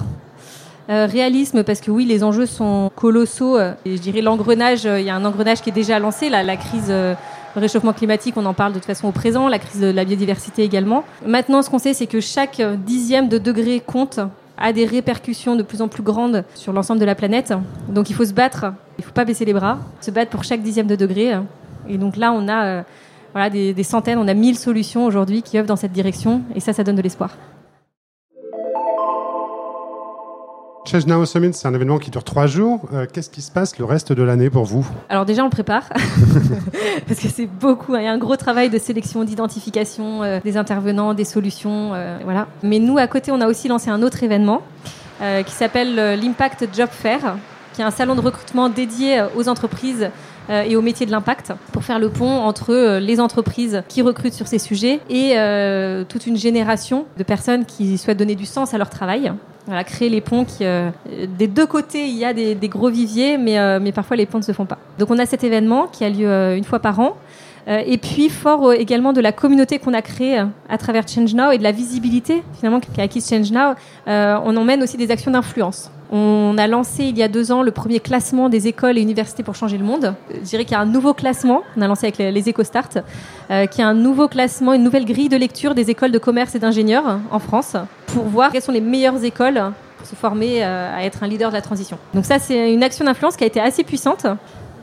Euh, 0.91 1.07
réalisme 1.11 1.65
parce 1.65 1.81
que 1.81 1.91
oui, 1.91 2.05
les 2.05 2.23
enjeux 2.23 2.47
sont 2.47 2.91
colossaux. 2.95 3.59
Et 3.59 3.97
je 3.97 4.01
dirais 4.01 4.21
l'engrenage, 4.21 4.85
il 4.85 5.05
y 5.05 5.11
a 5.11 5.15
un 5.15 5.25
engrenage 5.25 5.63
qui 5.63 5.71
est 5.71 5.73
déjà 5.73 5.99
lancé, 5.99 6.29
la, 6.29 6.57
crise 6.57 6.89
euh, 6.91 7.15
le 7.55 7.61
réchauffement 7.61 7.93
climatique, 7.93 8.37
on 8.37 8.45
en 8.45 8.55
parle 8.55 8.73
de 8.73 8.79
toute 8.79 8.87
façon 8.87 9.09
au 9.09 9.13
présent, 9.13 9.49
la 9.49 9.59
crise 9.59 9.81
de 9.81 9.91
la 9.91 10.05
biodiversité 10.05 10.63
également. 10.63 11.05
Maintenant, 11.27 11.63
ce 11.63 11.71
qu'on 11.71 11.79
sait, 11.79 11.95
c'est 11.95 12.07
que 12.07 12.21
chaque 12.21 12.61
dixième 12.85 13.29
de 13.29 13.39
degré 13.39 13.81
compte 13.81 14.21
a 14.59 14.73
des 14.73 14.85
répercussions 14.85 15.57
de 15.57 15.63
plus 15.63 15.83
en 15.83 15.89
plus 15.89 16.03
grandes 16.03 16.45
sur 16.55 16.73
l'ensemble 16.73 17.01
de 17.01 17.05
la 17.05 17.15
planète. 17.15 17.55
Donc 17.89 18.11
il 18.11 18.15
faut 18.15 18.25
se 18.25 18.33
battre, 18.33 18.67
il 18.99 19.03
ne 19.03 19.07
faut 19.07 19.13
pas 19.13 19.25
baisser 19.25 19.45
les 19.45 19.53
bras, 19.53 19.79
se 20.01 20.11
battre 20.11 20.31
pour 20.31 20.45
chaque 20.45 20.63
dixième 20.63 20.87
de 20.87 20.97
degré. 20.97 21.33
Et 21.89 21.97
donc 21.97 22.17
là, 22.17 22.33
on 22.33 22.49
a 22.49 22.65
euh, 22.65 22.83
voilà, 23.33 23.51
des, 23.51 23.73
des 23.73 23.83
centaines, 23.83 24.19
on 24.19 24.29
a 24.29 24.35
mille 24.35 24.59
solutions 24.59 25.07
aujourd'hui 25.07 25.43
qui 25.43 25.59
œuvrent 25.59 25.69
dans 25.69 25.77
cette 25.77 25.93
direction, 25.93 26.43
et 26.55 26.61
ça, 26.61 26.73
ça 26.73 26.85
donne 26.85 26.97
de 26.97 27.03
l'espoir. 27.03 27.31
Change 30.87 31.07
Now 31.07 31.25
Summit, 31.25 31.55
c'est 31.55 31.67
un 31.67 31.73
événement 31.73 31.99
qui 31.99 32.11
dure 32.11 32.25
trois 32.25 32.47
jours. 32.47 32.87
Euh, 32.93 33.07
qu'est-ce 33.11 33.31
qui 33.31 33.41
se 33.41 33.51
passe 33.51 33.79
le 33.79 33.87
reste 33.87 34.13
de 34.13 34.23
l'année 34.23 34.51
pour 34.51 34.65
vous? 34.65 34.87
Alors 35.09 35.25
déjà, 35.25 35.41
on 35.41 35.47
le 35.47 35.51
prépare, 35.51 35.89
parce 37.09 37.21
que 37.21 37.29
c'est 37.29 37.47
beaucoup. 37.47 37.97
Il 37.97 38.03
y 38.03 38.07
a 38.07 38.13
un 38.13 38.19
gros 38.19 38.37
travail 38.37 38.69
de 38.69 38.77
sélection, 38.79 39.25
d'identification 39.25 40.23
euh, 40.23 40.41
des 40.45 40.59
intervenants, 40.59 41.15
des 41.15 41.25
solutions, 41.25 41.95
euh, 41.95 42.19
voilà. 42.25 42.49
Mais 42.63 42.81
nous, 42.81 42.99
à 42.99 43.07
côté, 43.07 43.33
on 43.33 43.41
a 43.41 43.47
aussi 43.47 43.67
lancé 43.67 43.89
un 43.89 44.03
autre 44.03 44.23
événement 44.23 44.63
qui 45.47 45.53
s'appelle 45.53 46.21
l'Impact 46.21 46.69
Job 46.77 46.89
Fair, 46.91 47.37
qui 47.73 47.81
est 47.81 47.85
un 47.85 47.91
salon 47.91 48.15
de 48.15 48.21
recrutement 48.21 48.69
dédié 48.69 49.25
aux 49.37 49.49
entreprises 49.49 50.11
et 50.51 50.77
aux 50.77 50.83
métiers 50.83 51.07
de 51.07 51.11
l'impact 51.11 51.53
pour 51.73 51.85
faire 51.85 51.99
le 51.99 52.11
pont 52.11 52.41
entre 52.41 52.99
les 52.99 53.21
entreprises 53.21 53.83
qui 53.89 54.03
recrutent 54.03 54.35
sur 54.35 54.47
ces 54.47 54.59
sujets 54.59 55.01
et 55.09 55.35
toute 56.09 56.27
une 56.27 56.37
génération 56.37 57.07
de 57.17 57.23
personnes 57.23 57.65
qui 57.65 57.97
souhaitent 57.99 58.19
donner 58.19 58.35
du 58.35 58.47
sens 58.47 58.75
à 58.75 58.79
leur 58.79 58.91
travail 58.91 59.33
voilà, 59.67 59.85
créer 59.85 60.09
les 60.09 60.21
ponts. 60.21 60.45
Qui, 60.45 60.65
euh, 60.65 60.91
des 61.39 61.47
deux 61.47 61.67
côtés, 61.67 62.07
il 62.07 62.17
y 62.17 62.25
a 62.25 62.33
des, 62.35 62.69
gros 62.69 62.91
viviers, 62.91 63.39
mais, 63.39 63.59
euh, 63.59 63.79
mais 63.81 63.93
parfois 63.93 64.17
les 64.17 64.27
ponts 64.27 64.39
ne 64.39 64.45
se 64.45 64.53
font 64.53 64.67
pas. 64.67 64.79
Donc 64.99 65.11
on 65.11 65.19
a 65.19 65.27
cet 65.27 65.45
événement 65.45 65.87
qui 65.87 66.05
a 66.05 66.11
lieu 66.11 66.29
euh, 66.29 66.57
une 66.57 66.65
fois 66.65 66.81
par 66.81 67.01
an. 67.01 67.17
et 67.67 67.97
puis 67.97 68.29
fort 68.29 68.75
également 68.75 69.15
de 69.15 69.23
la 69.23 69.33
communauté 69.33 69.79
qu'on 69.79 69.95
a 69.95 70.03
créée 70.03 70.39
à 70.69 70.77
travers 70.77 71.09
Change 71.09 71.35
Now 71.35 71.51
et 71.51 71.57
de 71.57 71.63
la 71.63 71.73
visibilité 71.73 72.43
finalement 72.59 72.79
qu'a 72.79 73.05
acquise 73.05 73.27
Change 73.27 73.51
Now, 73.53 73.75
on 74.07 74.57
emmène 74.57 74.83
aussi 74.83 74.99
des 74.99 75.11
actions 75.11 75.31
d'influence. 75.31 75.91
On 76.17 76.57
a 76.59 76.69
lancé 76.69 77.07
il 77.07 77.19
y 77.19 77.25
a 77.25 77.29
deux 77.29 77.51
ans 77.51 77.65
le 77.65 77.73
premier 77.73 77.99
classement 77.99 78.49
des 78.49 78.69
écoles 78.69 78.99
et 78.99 79.01
universités 79.01 79.43
pour 79.43 79.57
changer 79.57 79.79
le 79.79 79.85
monde. 79.85 80.15
Je 80.31 80.39
dirais 80.45 80.65
qu'il 80.65 80.75
y 80.75 80.77
a 80.77 80.81
un 80.81 80.87
nouveau 80.87 81.13
classement, 81.13 81.63
on 81.77 81.83
a 81.83 81.89
lancé 81.89 82.07
avec 82.07 82.19
les, 82.19 82.49
EcoStart, 82.49 82.89
euh, 83.51 83.67
qui 83.67 83.81
est 83.81 83.85
un 83.85 83.95
nouveau 83.95 84.29
classement, 84.29 84.75
une 84.75 84.85
nouvelle 84.85 85.07
grille 85.07 85.29
de 85.29 85.37
lecture 85.37 85.75
des 85.75 85.91
écoles 85.91 86.13
de 86.13 86.19
commerce 86.19 86.55
et 86.55 86.61
d'ingénieurs 86.61 87.19
en 87.33 87.41
France 87.41 87.75
pour 88.07 88.27
voir 88.27 88.53
quelles 88.53 88.63
sont 88.63 88.71
les 88.71 88.81
meilleures 88.81 89.25
écoles 89.25 89.61
pour 89.99 90.07
se 90.07 90.15
former 90.15 90.65
euh, 90.65 90.97
à 90.97 91.03
être 91.03 91.25
un 91.25 91.27
leader 91.27 91.51
de 91.51 91.57
la 91.57 91.63
transition. 91.63 91.99
Donc 92.15 92.27
ça, 92.27 92.39
c'est 92.39 92.73
une 92.73 92.85
action 92.85 93.05
d'influence 93.05 93.37
qui 93.37 93.43
a 93.43 93.49
été 93.49 93.61
assez 93.61 93.83
puissante 93.83 94.25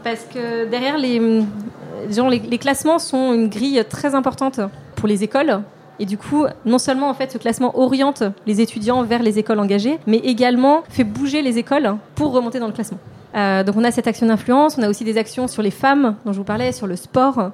parce 0.03 0.25
que 0.33 0.65
derrière 0.65 0.97
les, 0.97 1.17
euh, 1.21 2.29
les, 2.29 2.39
les 2.39 2.57
classements 2.57 3.00
sont 3.00 3.33
une 3.33 3.47
grille 3.47 3.81
très 3.89 4.15
importante 4.15 4.59
pour 4.97 5.07
les 5.07 5.23
écoles 5.23 5.61
et 6.01 6.05
du 6.05 6.17
coup, 6.17 6.46
non 6.65 6.79
seulement 6.79 7.10
en 7.10 7.13
fait 7.13 7.31
ce 7.31 7.38
classement 7.38 7.77
oriente 7.79 8.24
les 8.48 8.60
étudiants 8.60 9.03
vers 9.03 9.22
les 9.22 9.38
écoles 9.38 9.60
engagées, 9.60 10.00
mais 10.08 10.17
également 10.17 10.81
fait 10.89 11.03
bouger 11.03 11.43
les 11.43 11.60
écoles 11.60 11.96
pour 12.15 12.34
remonter 12.34 12.60
dans 12.60 12.65
le 12.65 12.74
classement. 12.74 12.98
Euh, 13.36 13.63
donc 13.63 13.75
on 13.77 13.84
a 13.84 13.91
cette 13.91 14.08
action 14.08 14.25
d'influence, 14.25 14.79
on 14.79 14.81
a 14.81 14.89
aussi 14.89 15.03
des 15.03 15.20
actions 15.20 15.48
sur 15.48 15.62
les 15.62 15.70
femmes 15.70 16.15
dont 16.25 16.34
je 16.34 16.39
vous 16.39 16.43
parlais, 16.43 16.72
sur 16.72 16.88
le 16.88 16.96
sport. 16.96 17.51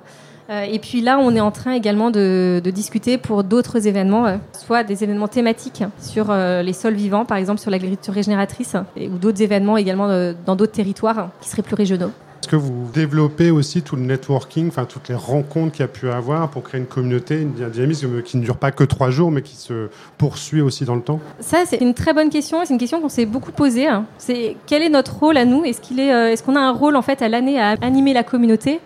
Euh, 0.50 0.62
et 0.62 0.80
puis 0.80 1.02
là, 1.02 1.20
on 1.20 1.36
est 1.36 1.42
en 1.42 1.52
train 1.52 1.74
également 1.74 2.10
de, 2.10 2.62
discuter 2.74 3.18
pour 3.18 3.44
d'autres 3.44 3.86
événements, 3.86 4.26
euh, 4.26 4.38
soit 4.54 4.86
des 4.86 5.04
événements 5.04 5.28
thématiques 5.28 5.84
sur 6.00 6.34
les 6.34 6.74
sols 6.74 6.96
vivants, 6.96 7.26
par 7.26 7.38
exemple 7.38 7.60
sur 7.60 7.70
l'agriculture 7.70 8.14
régénératrice, 8.14 8.78
ou 8.96 9.18
d'autres 9.18 9.42
événements 9.42 9.76
également 9.76 10.08
dans 10.46 10.56
d'autres 10.56 10.72
territoires 10.72 11.32
qui 11.42 11.50
seraient 11.50 11.64
plus 11.64 11.76
régionaux. 11.76 12.12
Est-ce 12.42 12.48
que 12.48 12.56
vous 12.56 12.90
développez 12.94 13.52
aussi 13.52 13.82
tout 13.82 13.96
le 13.96 14.04
networking, 14.04 14.68
enfin 14.68 14.86
toutes 14.86 15.10
les 15.10 15.16
rencontres 15.16 15.72
qu'il 15.72 15.82
y 15.82 15.86
a 15.86 15.88
pu 15.88 16.10
avoir 16.10 16.50
pour 16.50 16.64
créer 16.64 16.80
une 16.80 16.88
communauté, 16.88 17.48
un 17.62 17.70
dynamisme 17.70 18.22
qui 18.22 18.38
ne 18.38 18.44
dure 18.44 18.58
pas 18.58 18.72
que 18.72 18.84
trois 18.84 19.10
jours, 19.10 19.32
mais 19.32 19.42
qui 19.42 19.56
se 19.56 19.90
poursuit 20.18 20.62
aussi 20.62 20.86
dans 20.86 20.96
le 20.96 21.02
temps? 21.02 21.20
Ça, 21.40 21.64
c'est 21.66 21.78
une 21.78 21.94
très 21.94 22.14
bonne 22.14 22.30
question. 22.30 22.60
C'est 22.64 22.74
une 22.74 22.80
question 22.80 23.02
qu'on 23.02 23.10
s'est 23.10 23.26
beaucoup 23.26 23.52
posée. 23.52 23.88
C'est 24.18 24.56
quel 24.66 24.82
est 24.82 24.90
notre 24.90 25.18
rôle 25.18 25.38
à 25.38 25.46
nous? 25.46 25.66
Est-ce 25.66 25.82
qu'il 25.82 26.00
est, 26.00 26.14
euh, 26.14 26.32
est-ce 26.32 26.44
qu'on 26.44 26.56
a 26.56 26.62
un 26.62 26.72
rôle 26.72 26.96
en 26.96 27.02
fait 27.02 27.22
à 27.22 27.30
l'année 27.30 27.60
à 27.60 27.76
animer 27.82 28.14
la 28.14 28.24
communauté? 28.24 28.80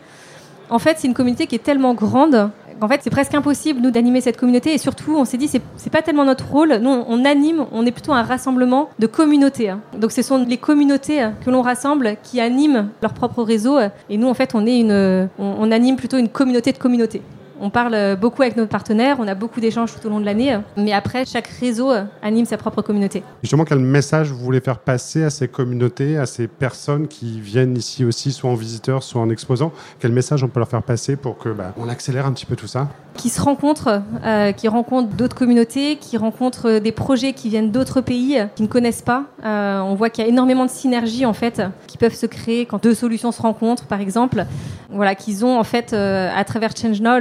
En 0.69 0.79
fait, 0.79 0.97
c'est 0.97 1.07
une 1.07 1.13
communauté 1.13 1.47
qui 1.47 1.55
est 1.55 1.63
tellement 1.63 1.93
grande 1.93 2.49
qu'en 2.81 2.87
fait, 2.87 3.01
c'est 3.03 3.11
presque 3.11 3.35
impossible, 3.35 3.79
nous, 3.79 3.91
d'animer 3.91 4.21
cette 4.21 4.37
communauté. 4.37 4.73
Et 4.73 4.77
surtout, 4.79 5.15
on 5.15 5.23
s'est 5.23 5.37
dit, 5.37 5.47
c'est, 5.47 5.89
pas 5.91 6.01
tellement 6.01 6.25
notre 6.25 6.49
rôle. 6.49 6.79
Nous, 6.81 6.89
on 6.89 7.25
anime, 7.25 7.65
on 7.71 7.85
est 7.85 7.91
plutôt 7.91 8.11
un 8.11 8.23
rassemblement 8.23 8.89
de 8.97 9.05
communautés. 9.05 9.69
hein. 9.69 9.81
Donc, 9.97 10.11
ce 10.11 10.23
sont 10.23 10.43
les 10.43 10.57
communautés 10.57 11.29
que 11.45 11.51
l'on 11.51 11.61
rassemble 11.61 12.17
qui 12.23 12.41
animent 12.41 12.89
leur 13.03 13.13
propre 13.13 13.43
réseau. 13.43 13.77
Et 14.09 14.17
nous, 14.17 14.27
en 14.27 14.33
fait, 14.33 14.55
on 14.55 14.65
est 14.65 14.79
une, 14.79 15.29
on 15.37 15.71
anime 15.71 15.95
plutôt 15.95 16.17
une 16.17 16.29
communauté 16.29 16.71
de 16.71 16.79
communautés. 16.79 17.21
On 17.63 17.69
parle 17.69 18.17
beaucoup 18.19 18.41
avec 18.41 18.57
nos 18.57 18.65
partenaires, 18.65 19.17
on 19.19 19.27
a 19.27 19.35
beaucoup 19.35 19.59
d'échanges 19.59 19.93
tout 19.93 20.07
au 20.07 20.09
long 20.09 20.19
de 20.19 20.25
l'année, 20.25 20.57
mais 20.77 20.93
après, 20.93 21.25
chaque 21.25 21.47
réseau 21.47 21.91
anime 22.23 22.45
sa 22.45 22.57
propre 22.57 22.81
communauté. 22.81 23.21
Justement, 23.43 23.65
quel 23.65 23.77
message 23.77 24.31
vous 24.31 24.39
voulez 24.39 24.61
faire 24.61 24.79
passer 24.79 25.23
à 25.23 25.29
ces 25.29 25.47
communautés, 25.47 26.17
à 26.17 26.25
ces 26.25 26.47
personnes 26.47 27.07
qui 27.07 27.39
viennent 27.39 27.77
ici 27.77 28.03
aussi, 28.03 28.31
soit 28.31 28.49
en 28.49 28.55
visiteur, 28.55 29.03
soit 29.03 29.21
en 29.21 29.29
exposant 29.29 29.71
Quel 29.99 30.11
message 30.11 30.43
on 30.43 30.47
peut 30.47 30.59
leur 30.59 30.67
faire 30.67 30.81
passer 30.81 31.15
pour 31.15 31.37
que 31.37 31.49
bah, 31.49 31.73
on 31.77 31.87
accélère 31.87 32.25
un 32.25 32.31
petit 32.31 32.45
peu 32.45 32.55
tout 32.55 32.67
ça? 32.67 32.87
Qui 33.15 33.29
se 33.29 33.41
rencontrent, 33.41 34.01
euh, 34.23 34.51
qui 34.53 34.67
rencontrent 34.67 35.13
d'autres 35.15 35.35
communautés, 35.35 35.97
qui 35.97 36.17
rencontrent 36.17 36.79
des 36.79 36.91
projets 36.91 37.33
qui 37.33 37.49
viennent 37.49 37.71
d'autres 37.71 38.01
pays, 38.01 38.41
qui 38.55 38.63
ne 38.63 38.67
connaissent 38.67 39.01
pas. 39.01 39.25
Euh, 39.43 39.79
on 39.81 39.95
voit 39.95 40.09
qu'il 40.09 40.23
y 40.23 40.27
a 40.27 40.29
énormément 40.29 40.65
de 40.65 40.71
synergies 40.71 41.25
en 41.25 41.33
fait 41.33 41.61
qui 41.87 41.97
peuvent 41.97 42.15
se 42.15 42.25
créer 42.25 42.65
quand 42.65 42.81
deux 42.81 42.95
solutions 42.95 43.31
se 43.31 43.41
rencontrent, 43.41 43.85
par 43.85 44.01
exemple. 44.01 44.45
Voilà, 44.89 45.15
qu'ils 45.15 45.45
ont 45.45 45.57
en 45.57 45.63
fait 45.63 45.93
euh, 45.93 46.29
à 46.35 46.43
travers 46.43 46.75
Change 46.75 47.01
Now 47.01 47.19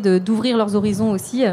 d'ouvrir 0.00 0.56
leurs 0.56 0.74
horizons 0.76 1.10
aussi. 1.10 1.44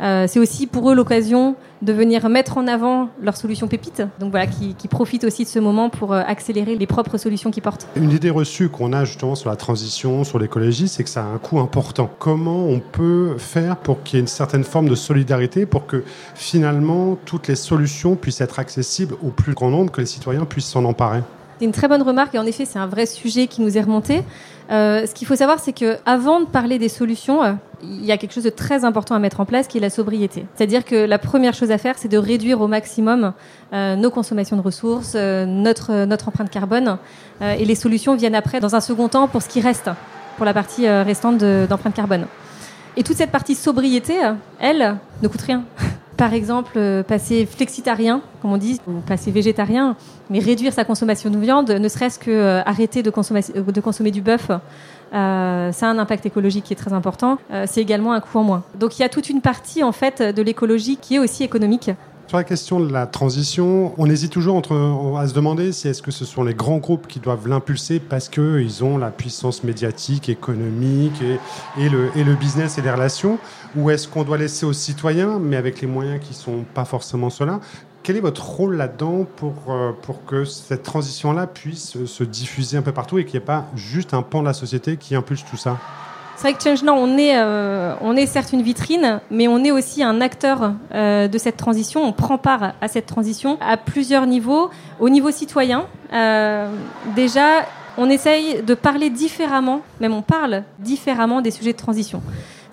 Euh, 0.00 0.26
c'est 0.28 0.38
aussi 0.38 0.66
pour 0.66 0.90
eux 0.90 0.94
l'occasion 0.94 1.56
de 1.82 1.92
venir 1.92 2.28
mettre 2.28 2.56
en 2.56 2.66
avant 2.66 3.08
leurs 3.20 3.36
solutions 3.36 3.66
pépites. 3.66 4.02
Donc 4.20 4.30
voilà, 4.30 4.46
qui, 4.46 4.74
qui 4.74 4.88
profitent 4.88 5.24
aussi 5.24 5.44
de 5.44 5.48
ce 5.48 5.58
moment 5.58 5.90
pour 5.90 6.12
euh, 6.12 6.22
accélérer 6.26 6.76
les 6.76 6.86
propres 6.86 7.18
solutions 7.18 7.50
qu'ils 7.50 7.62
portent. 7.62 7.88
Une 7.96 8.10
idée 8.10 8.30
reçue 8.30 8.68
qu'on 8.68 8.92
a 8.92 9.04
justement 9.04 9.34
sur 9.34 9.50
la 9.50 9.56
transition, 9.56 10.24
sur 10.24 10.38
l'écologie, 10.38 10.88
c'est 10.88 11.02
que 11.02 11.10
ça 11.10 11.22
a 11.22 11.26
un 11.26 11.38
coût 11.38 11.58
important. 11.58 12.10
Comment 12.18 12.66
on 12.66 12.80
peut 12.80 13.36
faire 13.38 13.76
pour 13.76 14.02
qu'il 14.02 14.16
y 14.16 14.18
ait 14.18 14.22
une 14.22 14.28
certaine 14.28 14.64
forme 14.64 14.88
de 14.88 14.94
solidarité, 14.94 15.66
pour 15.66 15.86
que 15.86 16.04
finalement 16.34 17.16
toutes 17.24 17.48
les 17.48 17.56
solutions 17.56 18.14
puissent 18.14 18.40
être 18.40 18.58
accessibles 18.58 19.16
au 19.22 19.30
plus 19.30 19.54
grand 19.54 19.70
nombre, 19.70 19.90
que 19.90 20.00
les 20.00 20.06
citoyens 20.06 20.44
puissent 20.44 20.66
s'en 20.66 20.84
emparer? 20.84 21.22
C'est 21.58 21.64
une 21.64 21.72
très 21.72 21.88
bonne 21.88 22.02
remarque 22.02 22.34
et 22.34 22.38
en 22.38 22.46
effet 22.46 22.64
c'est 22.64 22.78
un 22.78 22.86
vrai 22.86 23.06
sujet 23.06 23.46
qui 23.46 23.60
nous 23.62 23.76
est 23.76 23.80
remonté. 23.80 24.22
Euh, 24.70 25.06
ce 25.06 25.14
qu'il 25.14 25.26
faut 25.26 25.36
savoir 25.36 25.58
c'est 25.58 25.72
que 25.72 25.96
avant 26.06 26.40
de 26.40 26.46
parler 26.46 26.78
des 26.78 26.88
solutions, 26.88 27.42
euh, 27.42 27.52
il 27.82 28.04
y 28.04 28.12
a 28.12 28.16
quelque 28.16 28.32
chose 28.32 28.44
de 28.44 28.50
très 28.50 28.84
important 28.84 29.14
à 29.14 29.18
mettre 29.18 29.40
en 29.40 29.44
place 29.44 29.66
qui 29.66 29.78
est 29.78 29.80
la 29.80 29.90
sobriété. 29.90 30.44
C'est-à-dire 30.54 30.84
que 30.84 30.94
la 30.94 31.18
première 31.18 31.54
chose 31.54 31.70
à 31.70 31.78
faire 31.78 31.96
c'est 31.96 32.08
de 32.08 32.18
réduire 32.18 32.60
au 32.60 32.68
maximum 32.68 33.32
euh, 33.72 33.96
nos 33.96 34.10
consommations 34.10 34.56
de 34.56 34.62
ressources, 34.62 35.12
euh, 35.14 35.46
notre 35.46 36.04
notre 36.04 36.28
empreinte 36.28 36.50
carbone 36.50 36.98
euh, 37.42 37.52
et 37.52 37.64
les 37.64 37.74
solutions 37.74 38.16
viennent 38.16 38.34
après 38.34 38.60
dans 38.60 38.74
un 38.74 38.80
second 38.80 39.08
temps 39.08 39.28
pour 39.28 39.42
ce 39.42 39.48
qui 39.48 39.60
reste, 39.60 39.90
pour 40.36 40.46
la 40.46 40.54
partie 40.54 40.86
euh, 40.86 41.02
restante 41.02 41.38
d'empreinte 41.38 41.94
carbone. 41.94 42.26
Et 42.96 43.02
toute 43.04 43.16
cette 43.16 43.30
partie 43.30 43.54
sobriété, 43.54 44.14
elle, 44.58 44.96
ne 45.22 45.28
coûte 45.28 45.42
rien 45.42 45.62
par 46.18 46.34
exemple, 46.34 46.72
euh, 46.76 47.04
passer 47.04 47.46
flexitarien, 47.46 48.20
comme 48.42 48.52
on 48.52 48.56
dit, 48.56 48.80
ou 48.88 48.94
passer 49.06 49.30
végétarien, 49.30 49.96
mais 50.30 50.40
réduire 50.40 50.72
sa 50.72 50.84
consommation 50.84 51.30
de 51.30 51.38
viande, 51.38 51.70
ne 51.70 51.88
serait-ce 51.88 52.18
que 52.18 52.30
euh, 52.30 52.60
arrêter 52.64 53.04
de 53.04 53.10
consommer, 53.10 53.42
de 53.54 53.80
consommer 53.80 54.10
du 54.10 54.20
bœuf, 54.20 54.50
euh, 55.14 55.72
ça 55.72 55.86
a 55.86 55.90
un 55.90 55.98
impact 55.98 56.26
écologique 56.26 56.64
qui 56.64 56.72
est 56.72 56.76
très 56.76 56.92
important. 56.92 57.38
Euh, 57.50 57.64
c'est 57.66 57.80
également 57.80 58.12
un 58.12 58.20
coût 58.20 58.38
en 58.38 58.42
moins. 58.42 58.64
Donc 58.78 58.98
il 58.98 59.02
y 59.02 59.04
a 59.04 59.08
toute 59.08 59.30
une 59.30 59.40
partie 59.40 59.82
en 59.82 59.92
fait 59.92 60.22
de 60.22 60.42
l'écologie 60.42 60.96
qui 60.96 61.16
est 61.16 61.18
aussi 61.18 61.44
économique. 61.44 61.90
Sur 62.28 62.36
la 62.36 62.44
question 62.44 62.78
de 62.78 62.92
la 62.92 63.06
transition, 63.06 63.94
on 63.96 64.04
hésite 64.04 64.30
toujours 64.30 64.54
entre, 64.56 65.16
à 65.18 65.26
se 65.26 65.32
demander 65.32 65.72
si 65.72 65.88
est-ce 65.88 66.02
que 66.02 66.10
ce 66.10 66.26
sont 66.26 66.42
les 66.42 66.52
grands 66.52 66.76
groupes 66.76 67.06
qui 67.06 67.20
doivent 67.20 67.48
l'impulser 67.48 68.00
parce 68.00 68.28
qu'ils 68.28 68.84
ont 68.84 68.98
la 68.98 69.10
puissance 69.10 69.64
médiatique, 69.64 70.28
économique 70.28 71.22
et, 71.78 71.88
le 71.88 72.34
business 72.34 72.76
et 72.76 72.82
les 72.82 72.90
relations, 72.90 73.38
ou 73.74 73.88
est-ce 73.88 74.06
qu'on 74.06 74.24
doit 74.24 74.36
laisser 74.36 74.66
aux 74.66 74.74
citoyens, 74.74 75.38
mais 75.38 75.56
avec 75.56 75.80
les 75.80 75.86
moyens 75.86 76.20
qui 76.20 76.32
ne 76.32 76.38
sont 76.38 76.64
pas 76.74 76.84
forcément 76.84 77.30
ceux-là? 77.30 77.60
Quel 78.02 78.18
est 78.18 78.20
votre 78.20 78.46
rôle 78.46 78.76
là-dedans 78.76 79.24
pour, 79.36 79.54
euh, 79.70 79.92
pour 80.02 80.26
que 80.26 80.44
cette 80.44 80.82
transition-là 80.82 81.46
puisse 81.46 82.04
se 82.04 82.24
diffuser 82.24 82.76
un 82.76 82.82
peu 82.82 82.92
partout 82.92 83.16
et 83.16 83.24
qu'il 83.24 83.40
n'y 83.40 83.42
ait 83.42 83.46
pas 83.46 83.64
juste 83.74 84.12
un 84.12 84.20
pan 84.20 84.40
de 84.42 84.48
la 84.48 84.52
société 84.52 84.98
qui 84.98 85.14
impulse 85.14 85.46
tout 85.50 85.56
ça? 85.56 85.78
C'est 86.38 86.50
vrai 86.50 86.54
que 86.54 86.62
Change 86.62 86.84
Now, 86.84 86.92
on 86.92 87.18
est, 87.18 87.36
euh, 87.36 87.94
on 88.00 88.14
est 88.14 88.26
certes 88.26 88.52
une 88.52 88.62
vitrine, 88.62 89.20
mais 89.28 89.48
on 89.48 89.64
est 89.64 89.72
aussi 89.72 90.04
un 90.04 90.20
acteur 90.20 90.72
euh, 90.94 91.26
de 91.26 91.36
cette 91.36 91.56
transition. 91.56 92.04
On 92.04 92.12
prend 92.12 92.38
part 92.38 92.74
à 92.80 92.86
cette 92.86 93.06
transition 93.06 93.58
à 93.60 93.76
plusieurs 93.76 94.24
niveaux. 94.24 94.70
Au 95.00 95.08
niveau 95.08 95.32
citoyen, 95.32 95.86
euh, 96.12 96.70
déjà, 97.16 97.66
on 97.96 98.08
essaye 98.08 98.62
de 98.62 98.74
parler 98.74 99.10
différemment, 99.10 99.80
même 100.00 100.14
on 100.14 100.22
parle 100.22 100.62
différemment 100.78 101.40
des 101.40 101.50
sujets 101.50 101.72
de 101.72 101.78
transition. 101.78 102.22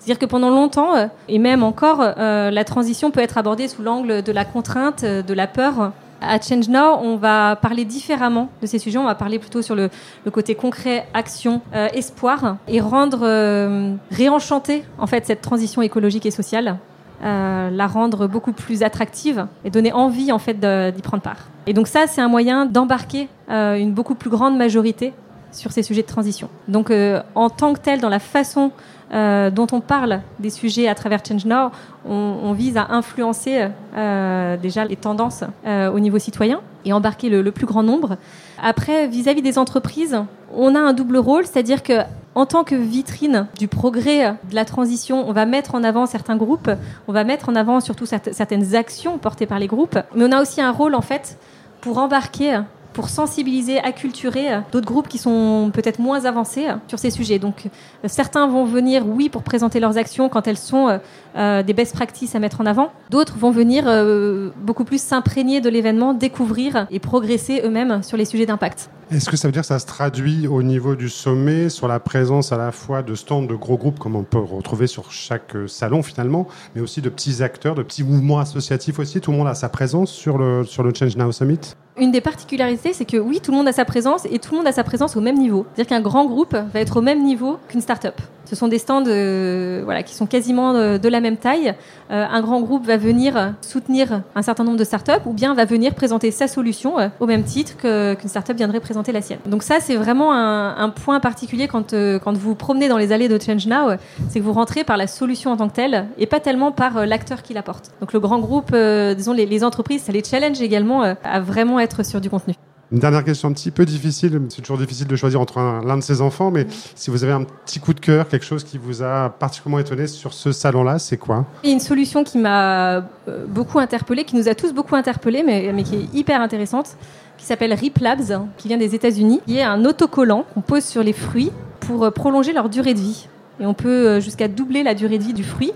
C'est-à-dire 0.06 0.20
que 0.20 0.26
pendant 0.26 0.50
longtemps, 0.50 0.94
euh, 0.94 1.06
et 1.26 1.40
même 1.40 1.64
encore, 1.64 1.98
euh, 2.00 2.52
la 2.52 2.62
transition 2.62 3.10
peut 3.10 3.18
être 3.18 3.38
abordée 3.38 3.66
sous 3.66 3.82
l'angle 3.82 4.22
de 4.22 4.30
la 4.30 4.44
contrainte, 4.44 5.02
euh, 5.02 5.20
de 5.22 5.34
la 5.34 5.48
peur. 5.48 5.90
À 6.20 6.40
Change 6.40 6.68
Now, 6.68 6.98
on 7.02 7.16
va 7.16 7.56
parler 7.56 7.84
différemment 7.84 8.48
de 8.62 8.66
ces 8.66 8.78
sujets. 8.78 8.98
On 8.98 9.04
va 9.04 9.14
parler 9.14 9.38
plutôt 9.38 9.62
sur 9.62 9.74
le, 9.74 9.90
côté 10.32 10.54
concret, 10.54 11.06
action, 11.14 11.60
euh, 11.74 11.88
espoir, 11.92 12.56
et 12.68 12.80
rendre, 12.80 13.20
euh, 13.22 13.94
réenchanter 14.10 14.84
en 14.98 15.06
fait 15.06 15.26
cette 15.26 15.42
transition 15.42 15.82
écologique 15.82 16.26
et 16.26 16.30
sociale, 16.30 16.78
euh, 17.22 17.70
la 17.70 17.86
rendre 17.86 18.26
beaucoup 18.26 18.52
plus 18.52 18.82
attractive 18.82 19.46
et 19.64 19.70
donner 19.70 19.92
envie 19.92 20.32
en 20.32 20.38
fait 20.38 20.54
d'y 20.54 21.02
prendre 21.02 21.22
part. 21.22 21.48
Et 21.66 21.72
donc 21.72 21.86
ça, 21.86 22.06
c'est 22.06 22.20
un 22.20 22.28
moyen 22.28 22.66
d'embarquer 22.66 23.28
euh, 23.50 23.76
une 23.76 23.92
beaucoup 23.92 24.14
plus 24.14 24.30
grande 24.30 24.56
majorité 24.56 25.12
sur 25.52 25.72
ces 25.72 25.82
sujets 25.82 26.02
de 26.02 26.06
transition. 26.06 26.50
Donc, 26.68 26.92
en 27.34 27.48
tant 27.48 27.72
que 27.72 27.78
tel, 27.78 28.00
dans 28.00 28.10
la 28.10 28.18
façon 28.18 28.72
euh, 29.12 29.50
dont 29.50 29.66
on 29.72 29.80
parle 29.80 30.20
des 30.40 30.50
sujets 30.50 30.88
à 30.88 30.94
travers 30.94 31.20
Change 31.26 31.44
Now, 31.44 31.70
on, 32.08 32.38
on 32.42 32.52
vise 32.52 32.76
à 32.76 32.88
influencer 32.90 33.68
euh, 33.96 34.56
déjà 34.56 34.84
les 34.84 34.96
tendances 34.96 35.44
euh, 35.66 35.90
au 35.90 36.00
niveau 36.00 36.18
citoyen 36.18 36.60
et 36.84 36.92
embarquer 36.92 37.28
le, 37.28 37.42
le 37.42 37.52
plus 37.52 37.66
grand 37.66 37.82
nombre. 37.82 38.16
Après, 38.62 39.06
vis-à-vis 39.06 39.40
-vis 39.40 39.44
des 39.44 39.58
entreprises, 39.58 40.16
on 40.54 40.74
a 40.74 40.80
un 40.80 40.92
double 40.92 41.18
rôle, 41.18 41.46
c'est-à-dire 41.46 41.82
que 41.82 42.02
en 42.34 42.46
tant 42.46 42.64
que 42.64 42.74
vitrine 42.74 43.46
du 43.58 43.66
progrès 43.68 44.34
de 44.50 44.54
la 44.54 44.64
transition, 44.64 45.26
on 45.28 45.32
va 45.32 45.46
mettre 45.46 45.74
en 45.74 45.82
avant 45.84 46.06
certains 46.06 46.36
groupes, 46.36 46.70
on 47.08 47.12
va 47.12 47.24
mettre 47.24 47.48
en 47.48 47.54
avant 47.54 47.80
surtout 47.80 48.06
certaines 48.06 48.74
actions 48.74 49.18
portées 49.18 49.46
par 49.46 49.58
les 49.58 49.68
groupes, 49.68 49.98
mais 50.14 50.24
on 50.28 50.32
a 50.32 50.42
aussi 50.42 50.60
un 50.60 50.70
rôle 50.70 50.94
en 50.94 51.00
fait 51.00 51.38
pour 51.80 51.98
embarquer 51.98 52.60
pour 52.96 53.10
sensibiliser, 53.10 53.78
acculturer 53.78 54.62
d'autres 54.72 54.86
groupes 54.86 55.06
qui 55.06 55.18
sont 55.18 55.70
peut-être 55.72 55.98
moins 55.98 56.24
avancés 56.24 56.66
sur 56.88 56.98
ces 56.98 57.10
sujets. 57.10 57.38
Donc 57.38 57.66
euh, 57.66 58.08
certains 58.08 58.46
vont 58.46 58.64
venir, 58.64 59.06
oui, 59.06 59.28
pour 59.28 59.42
présenter 59.42 59.80
leurs 59.80 59.98
actions 59.98 60.30
quand 60.30 60.48
elles 60.48 60.56
sont 60.56 60.98
euh, 61.36 61.62
des 61.62 61.74
best 61.74 61.94
practices 61.94 62.34
à 62.34 62.38
mettre 62.38 62.62
en 62.62 62.64
avant. 62.64 62.90
D'autres 63.10 63.36
vont 63.36 63.50
venir 63.50 63.84
euh, 63.86 64.48
beaucoup 64.62 64.84
plus 64.84 65.00
s'imprégner 65.00 65.60
de 65.60 65.68
l'événement, 65.68 66.14
découvrir 66.14 66.86
et 66.90 66.98
progresser 66.98 67.60
eux-mêmes 67.62 68.02
sur 68.02 68.16
les 68.16 68.24
sujets 68.24 68.46
d'impact. 68.46 68.88
Est-ce 69.08 69.30
que 69.30 69.36
ça 69.36 69.46
veut 69.46 69.52
dire 69.52 69.62
que 69.62 69.68
ça 69.68 69.78
se 69.78 69.86
traduit 69.86 70.48
au 70.48 70.64
niveau 70.64 70.96
du 70.96 71.08
sommet 71.08 71.68
sur 71.68 71.86
la 71.86 72.00
présence 72.00 72.50
à 72.50 72.56
la 72.56 72.72
fois 72.72 73.04
de 73.04 73.14
stands 73.14 73.42
de 73.42 73.54
gros 73.54 73.76
groupes 73.76 74.00
comme 74.00 74.16
on 74.16 74.24
peut 74.24 74.38
retrouver 74.38 74.88
sur 74.88 75.12
chaque 75.12 75.54
salon 75.68 76.02
finalement, 76.02 76.48
mais 76.74 76.80
aussi 76.80 77.02
de 77.02 77.08
petits 77.08 77.40
acteurs, 77.40 77.76
de 77.76 77.84
petits 77.84 78.02
mouvements 78.02 78.40
associatifs 78.40 78.98
aussi? 78.98 79.20
Tout 79.20 79.30
le 79.30 79.36
monde 79.38 79.46
a 79.46 79.54
sa 79.54 79.68
présence 79.68 80.10
sur 80.10 80.38
le, 80.38 80.64
sur 80.64 80.82
le 80.82 80.92
Change 80.92 81.16
Now 81.16 81.30
Summit? 81.30 81.60
Une 81.96 82.10
des 82.10 82.20
particularités, 82.20 82.92
c'est 82.94 83.04
que 83.04 83.16
oui, 83.16 83.40
tout 83.40 83.52
le 83.52 83.58
monde 83.58 83.68
a 83.68 83.72
sa 83.72 83.84
présence 83.84 84.26
et 84.28 84.40
tout 84.40 84.50
le 84.50 84.58
monde 84.58 84.66
a 84.66 84.72
sa 84.72 84.82
présence 84.82 85.16
au 85.16 85.20
même 85.20 85.38
niveau. 85.38 85.66
C'est-à-dire 85.74 85.96
qu'un 85.96 86.02
grand 86.02 86.26
groupe 86.26 86.54
va 86.54 86.80
être 86.80 86.96
au 86.96 87.02
même 87.02 87.22
niveau 87.22 87.58
qu'une 87.68 87.80
start-up. 87.80 88.20
Ce 88.46 88.56
sont 88.56 88.68
des 88.68 88.78
stands 88.78 89.04
euh, 89.06 89.82
voilà, 89.84 90.02
qui 90.02 90.14
sont 90.14 90.26
quasiment 90.26 90.72
de, 90.72 90.98
de 90.98 91.08
la 91.08 91.20
même 91.20 91.36
taille. 91.36 91.74
Euh, 92.10 92.24
un 92.30 92.40
grand 92.40 92.60
groupe 92.60 92.86
va 92.86 92.96
venir 92.96 93.54
soutenir 93.60 94.22
un 94.34 94.42
certain 94.42 94.64
nombre 94.64 94.76
de 94.76 94.84
startups 94.84 95.24
ou 95.26 95.32
bien 95.32 95.54
va 95.54 95.64
venir 95.64 95.94
présenter 95.94 96.30
sa 96.30 96.46
solution 96.48 96.98
euh, 96.98 97.08
au 97.20 97.26
même 97.26 97.42
titre 97.42 97.76
qu'une 97.76 98.28
startup 98.28 98.56
viendrait 98.56 98.80
présenter 98.80 99.12
la 99.12 99.20
sienne. 99.20 99.40
Donc 99.46 99.62
ça, 99.62 99.80
c'est 99.80 99.96
vraiment 99.96 100.32
un, 100.32 100.76
un, 100.76 100.88
point 100.90 101.20
particulier 101.20 101.66
quand, 101.68 101.92
euh, 101.92 102.18
quand 102.18 102.36
vous 102.36 102.54
promenez 102.54 102.88
dans 102.88 102.98
les 102.98 103.12
allées 103.12 103.28
de 103.28 103.40
Change 103.40 103.66
Now, 103.66 103.96
c'est 104.28 104.38
que 104.38 104.44
vous 104.44 104.52
rentrez 104.52 104.84
par 104.84 104.96
la 104.96 105.06
solution 105.06 105.50
en 105.50 105.56
tant 105.56 105.68
que 105.68 105.74
telle 105.74 106.06
et 106.18 106.26
pas 106.26 106.40
tellement 106.40 106.72
par 106.72 107.06
l'acteur 107.06 107.42
qui 107.42 107.54
l'apporte. 107.54 107.90
Donc 108.00 108.12
le 108.12 108.20
grand 108.20 108.38
groupe, 108.38 108.74
disons 109.16 109.32
les, 109.32 109.46
les, 109.46 109.64
entreprises, 109.64 110.02
ça 110.02 110.12
les 110.12 110.22
challenge 110.22 110.60
également 110.60 111.02
à 111.02 111.40
vraiment 111.40 111.80
être 111.80 112.04
sur 112.04 112.20
du 112.20 112.30
contenu. 112.30 112.54
Une 112.92 113.00
dernière 113.00 113.24
question 113.24 113.48
un 113.48 113.52
petit 113.52 113.72
peu 113.72 113.84
difficile, 113.84 114.40
c'est 114.48 114.62
toujours 114.62 114.78
difficile 114.78 115.08
de 115.08 115.16
choisir 115.16 115.40
entre 115.40 115.58
l'un 115.58 115.96
de 115.96 116.02
ses 116.02 116.20
enfants, 116.20 116.52
mais 116.52 116.68
si 116.94 117.10
vous 117.10 117.24
avez 117.24 117.32
un 117.32 117.42
petit 117.42 117.80
coup 117.80 117.92
de 117.92 117.98
cœur, 117.98 118.28
quelque 118.28 118.46
chose 118.46 118.62
qui 118.62 118.78
vous 118.78 119.02
a 119.02 119.28
particulièrement 119.28 119.80
étonné 119.80 120.06
sur 120.06 120.32
ce 120.32 120.52
salon-là, 120.52 121.00
c'est 121.00 121.16
quoi? 121.16 121.46
Il 121.64 121.70
y 121.70 121.72
a 121.72 121.74
une 121.74 121.80
solution 121.80 122.22
qui 122.22 122.38
m'a 122.38 123.02
beaucoup 123.48 123.80
interpellée, 123.80 124.22
qui 124.22 124.36
nous 124.36 124.48
a 124.48 124.54
tous 124.54 124.72
beaucoup 124.72 124.94
interpellés, 124.94 125.42
mais, 125.42 125.72
mais 125.74 125.82
qui 125.82 125.96
est 125.96 126.14
hyper 126.14 126.40
intéressante, 126.40 126.96
qui 127.36 127.44
s'appelle 127.44 127.74
Rip 127.74 127.98
Labs, 127.98 128.46
qui 128.56 128.68
vient 128.68 128.78
des 128.78 128.94
États-Unis, 128.94 129.40
qui 129.46 129.58
est 129.58 129.64
un 129.64 129.84
autocollant 129.84 130.44
qu'on 130.54 130.60
pose 130.60 130.84
sur 130.84 131.02
les 131.02 131.12
fruits 131.12 131.50
pour 131.80 132.12
prolonger 132.12 132.52
leur 132.52 132.68
durée 132.68 132.94
de 132.94 133.00
vie. 133.00 133.26
Et 133.58 133.66
on 133.66 133.74
peut 133.74 134.20
jusqu'à 134.20 134.46
doubler 134.46 134.84
la 134.84 134.94
durée 134.94 135.18
de 135.18 135.24
vie 135.24 135.34
du 135.34 135.42
fruit. 135.42 135.72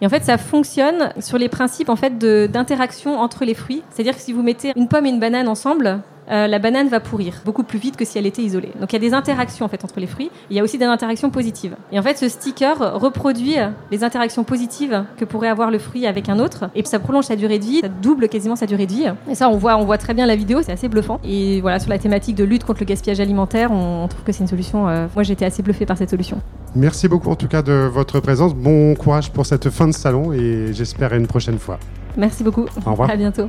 Et 0.00 0.06
en 0.06 0.08
fait, 0.08 0.24
ça 0.24 0.38
fonctionne 0.38 1.12
sur 1.20 1.36
les 1.36 1.50
principes 1.50 1.90
en 1.90 1.96
fait 1.96 2.16
d'interaction 2.16 3.18
entre 3.20 3.44
les 3.44 3.54
fruits. 3.54 3.82
C'est-à-dire 3.90 4.14
que 4.14 4.22
si 4.22 4.32
vous 4.32 4.42
mettez 4.42 4.72
une 4.76 4.88
pomme 4.88 5.04
et 5.04 5.10
une 5.10 5.20
banane 5.20 5.48
ensemble, 5.48 6.00
euh, 6.30 6.46
la 6.46 6.58
banane 6.58 6.88
va 6.88 7.00
pourrir 7.00 7.42
beaucoup 7.44 7.62
plus 7.62 7.78
vite 7.78 7.96
que 7.96 8.04
si 8.04 8.18
elle 8.18 8.26
était 8.26 8.42
isolée. 8.42 8.70
Donc 8.80 8.92
il 8.92 8.94
y 8.94 8.96
a 8.96 9.08
des 9.08 9.14
interactions 9.14 9.66
en 9.66 9.68
fait 9.68 9.84
entre 9.84 10.00
les 10.00 10.06
fruits. 10.06 10.30
Il 10.50 10.56
y 10.56 10.60
a 10.60 10.62
aussi 10.62 10.78
des 10.78 10.84
interactions 10.84 11.30
positives. 11.30 11.76
Et 11.92 11.98
en 11.98 12.02
fait, 12.02 12.16
ce 12.18 12.28
sticker 12.28 12.94
reproduit 12.94 13.56
les 13.90 14.04
interactions 14.04 14.44
positives 14.44 15.04
que 15.16 15.24
pourrait 15.24 15.48
avoir 15.48 15.70
le 15.70 15.78
fruit 15.78 16.06
avec 16.06 16.28
un 16.28 16.38
autre, 16.38 16.70
et 16.74 16.84
ça 16.84 16.98
prolonge 16.98 17.24
sa 17.24 17.36
durée 17.36 17.58
de 17.58 17.64
vie, 17.64 17.80
ça 17.80 17.88
double 17.88 18.28
quasiment 18.28 18.56
sa 18.56 18.66
durée 18.66 18.86
de 18.86 18.92
vie. 18.92 19.06
Et 19.28 19.34
ça, 19.34 19.48
on 19.48 19.56
voit, 19.56 19.76
on 19.76 19.84
voit 19.84 19.98
très 19.98 20.14
bien 20.14 20.26
la 20.26 20.36
vidéo, 20.36 20.60
c'est 20.62 20.72
assez 20.72 20.88
bluffant. 20.88 21.20
Et 21.24 21.60
voilà, 21.60 21.78
sur 21.78 21.90
la 21.90 21.98
thématique 21.98 22.36
de 22.36 22.44
lutte 22.44 22.64
contre 22.64 22.80
le 22.80 22.86
gaspillage 22.86 23.20
alimentaire, 23.20 23.70
on 23.70 24.06
trouve 24.08 24.22
que 24.24 24.32
c'est 24.32 24.42
une 24.42 24.48
solution. 24.48 24.88
Euh, 24.88 25.06
moi, 25.14 25.22
j'étais 25.22 25.44
assez 25.44 25.62
bluffé 25.62 25.86
par 25.86 25.98
cette 25.98 26.10
solution. 26.10 26.40
Merci 26.74 27.06
beaucoup 27.06 27.30
en 27.30 27.36
tout 27.36 27.46
cas 27.46 27.62
de 27.62 27.72
votre 27.72 28.18
présence. 28.18 28.54
Bon 28.54 28.94
courage 28.96 29.30
pour 29.30 29.46
cette 29.46 29.70
fin 29.70 29.86
de 29.86 29.92
salon 29.92 30.32
et 30.32 30.72
j'espère 30.72 31.12
à 31.12 31.16
une 31.16 31.28
prochaine 31.28 31.58
fois. 31.58 31.78
Merci 32.16 32.42
beaucoup. 32.42 32.66
Au 32.84 32.90
revoir. 32.90 33.10
À 33.10 33.16
bientôt. 33.16 33.48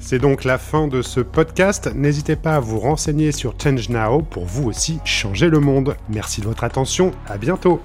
C'est 0.00 0.18
donc 0.18 0.44
la 0.44 0.58
fin 0.58 0.88
de 0.88 1.02
ce 1.02 1.20
podcast. 1.20 1.90
N'hésitez 1.94 2.36
pas 2.36 2.56
à 2.56 2.60
vous 2.60 2.78
renseigner 2.78 3.32
sur 3.32 3.54
Change 3.60 3.88
Now 3.88 4.22
pour 4.22 4.44
vous 4.44 4.68
aussi 4.68 5.00
changer 5.04 5.48
le 5.48 5.60
monde. 5.60 5.96
Merci 6.08 6.40
de 6.40 6.46
votre 6.46 6.64
attention. 6.64 7.12
À 7.26 7.36
bientôt. 7.36 7.80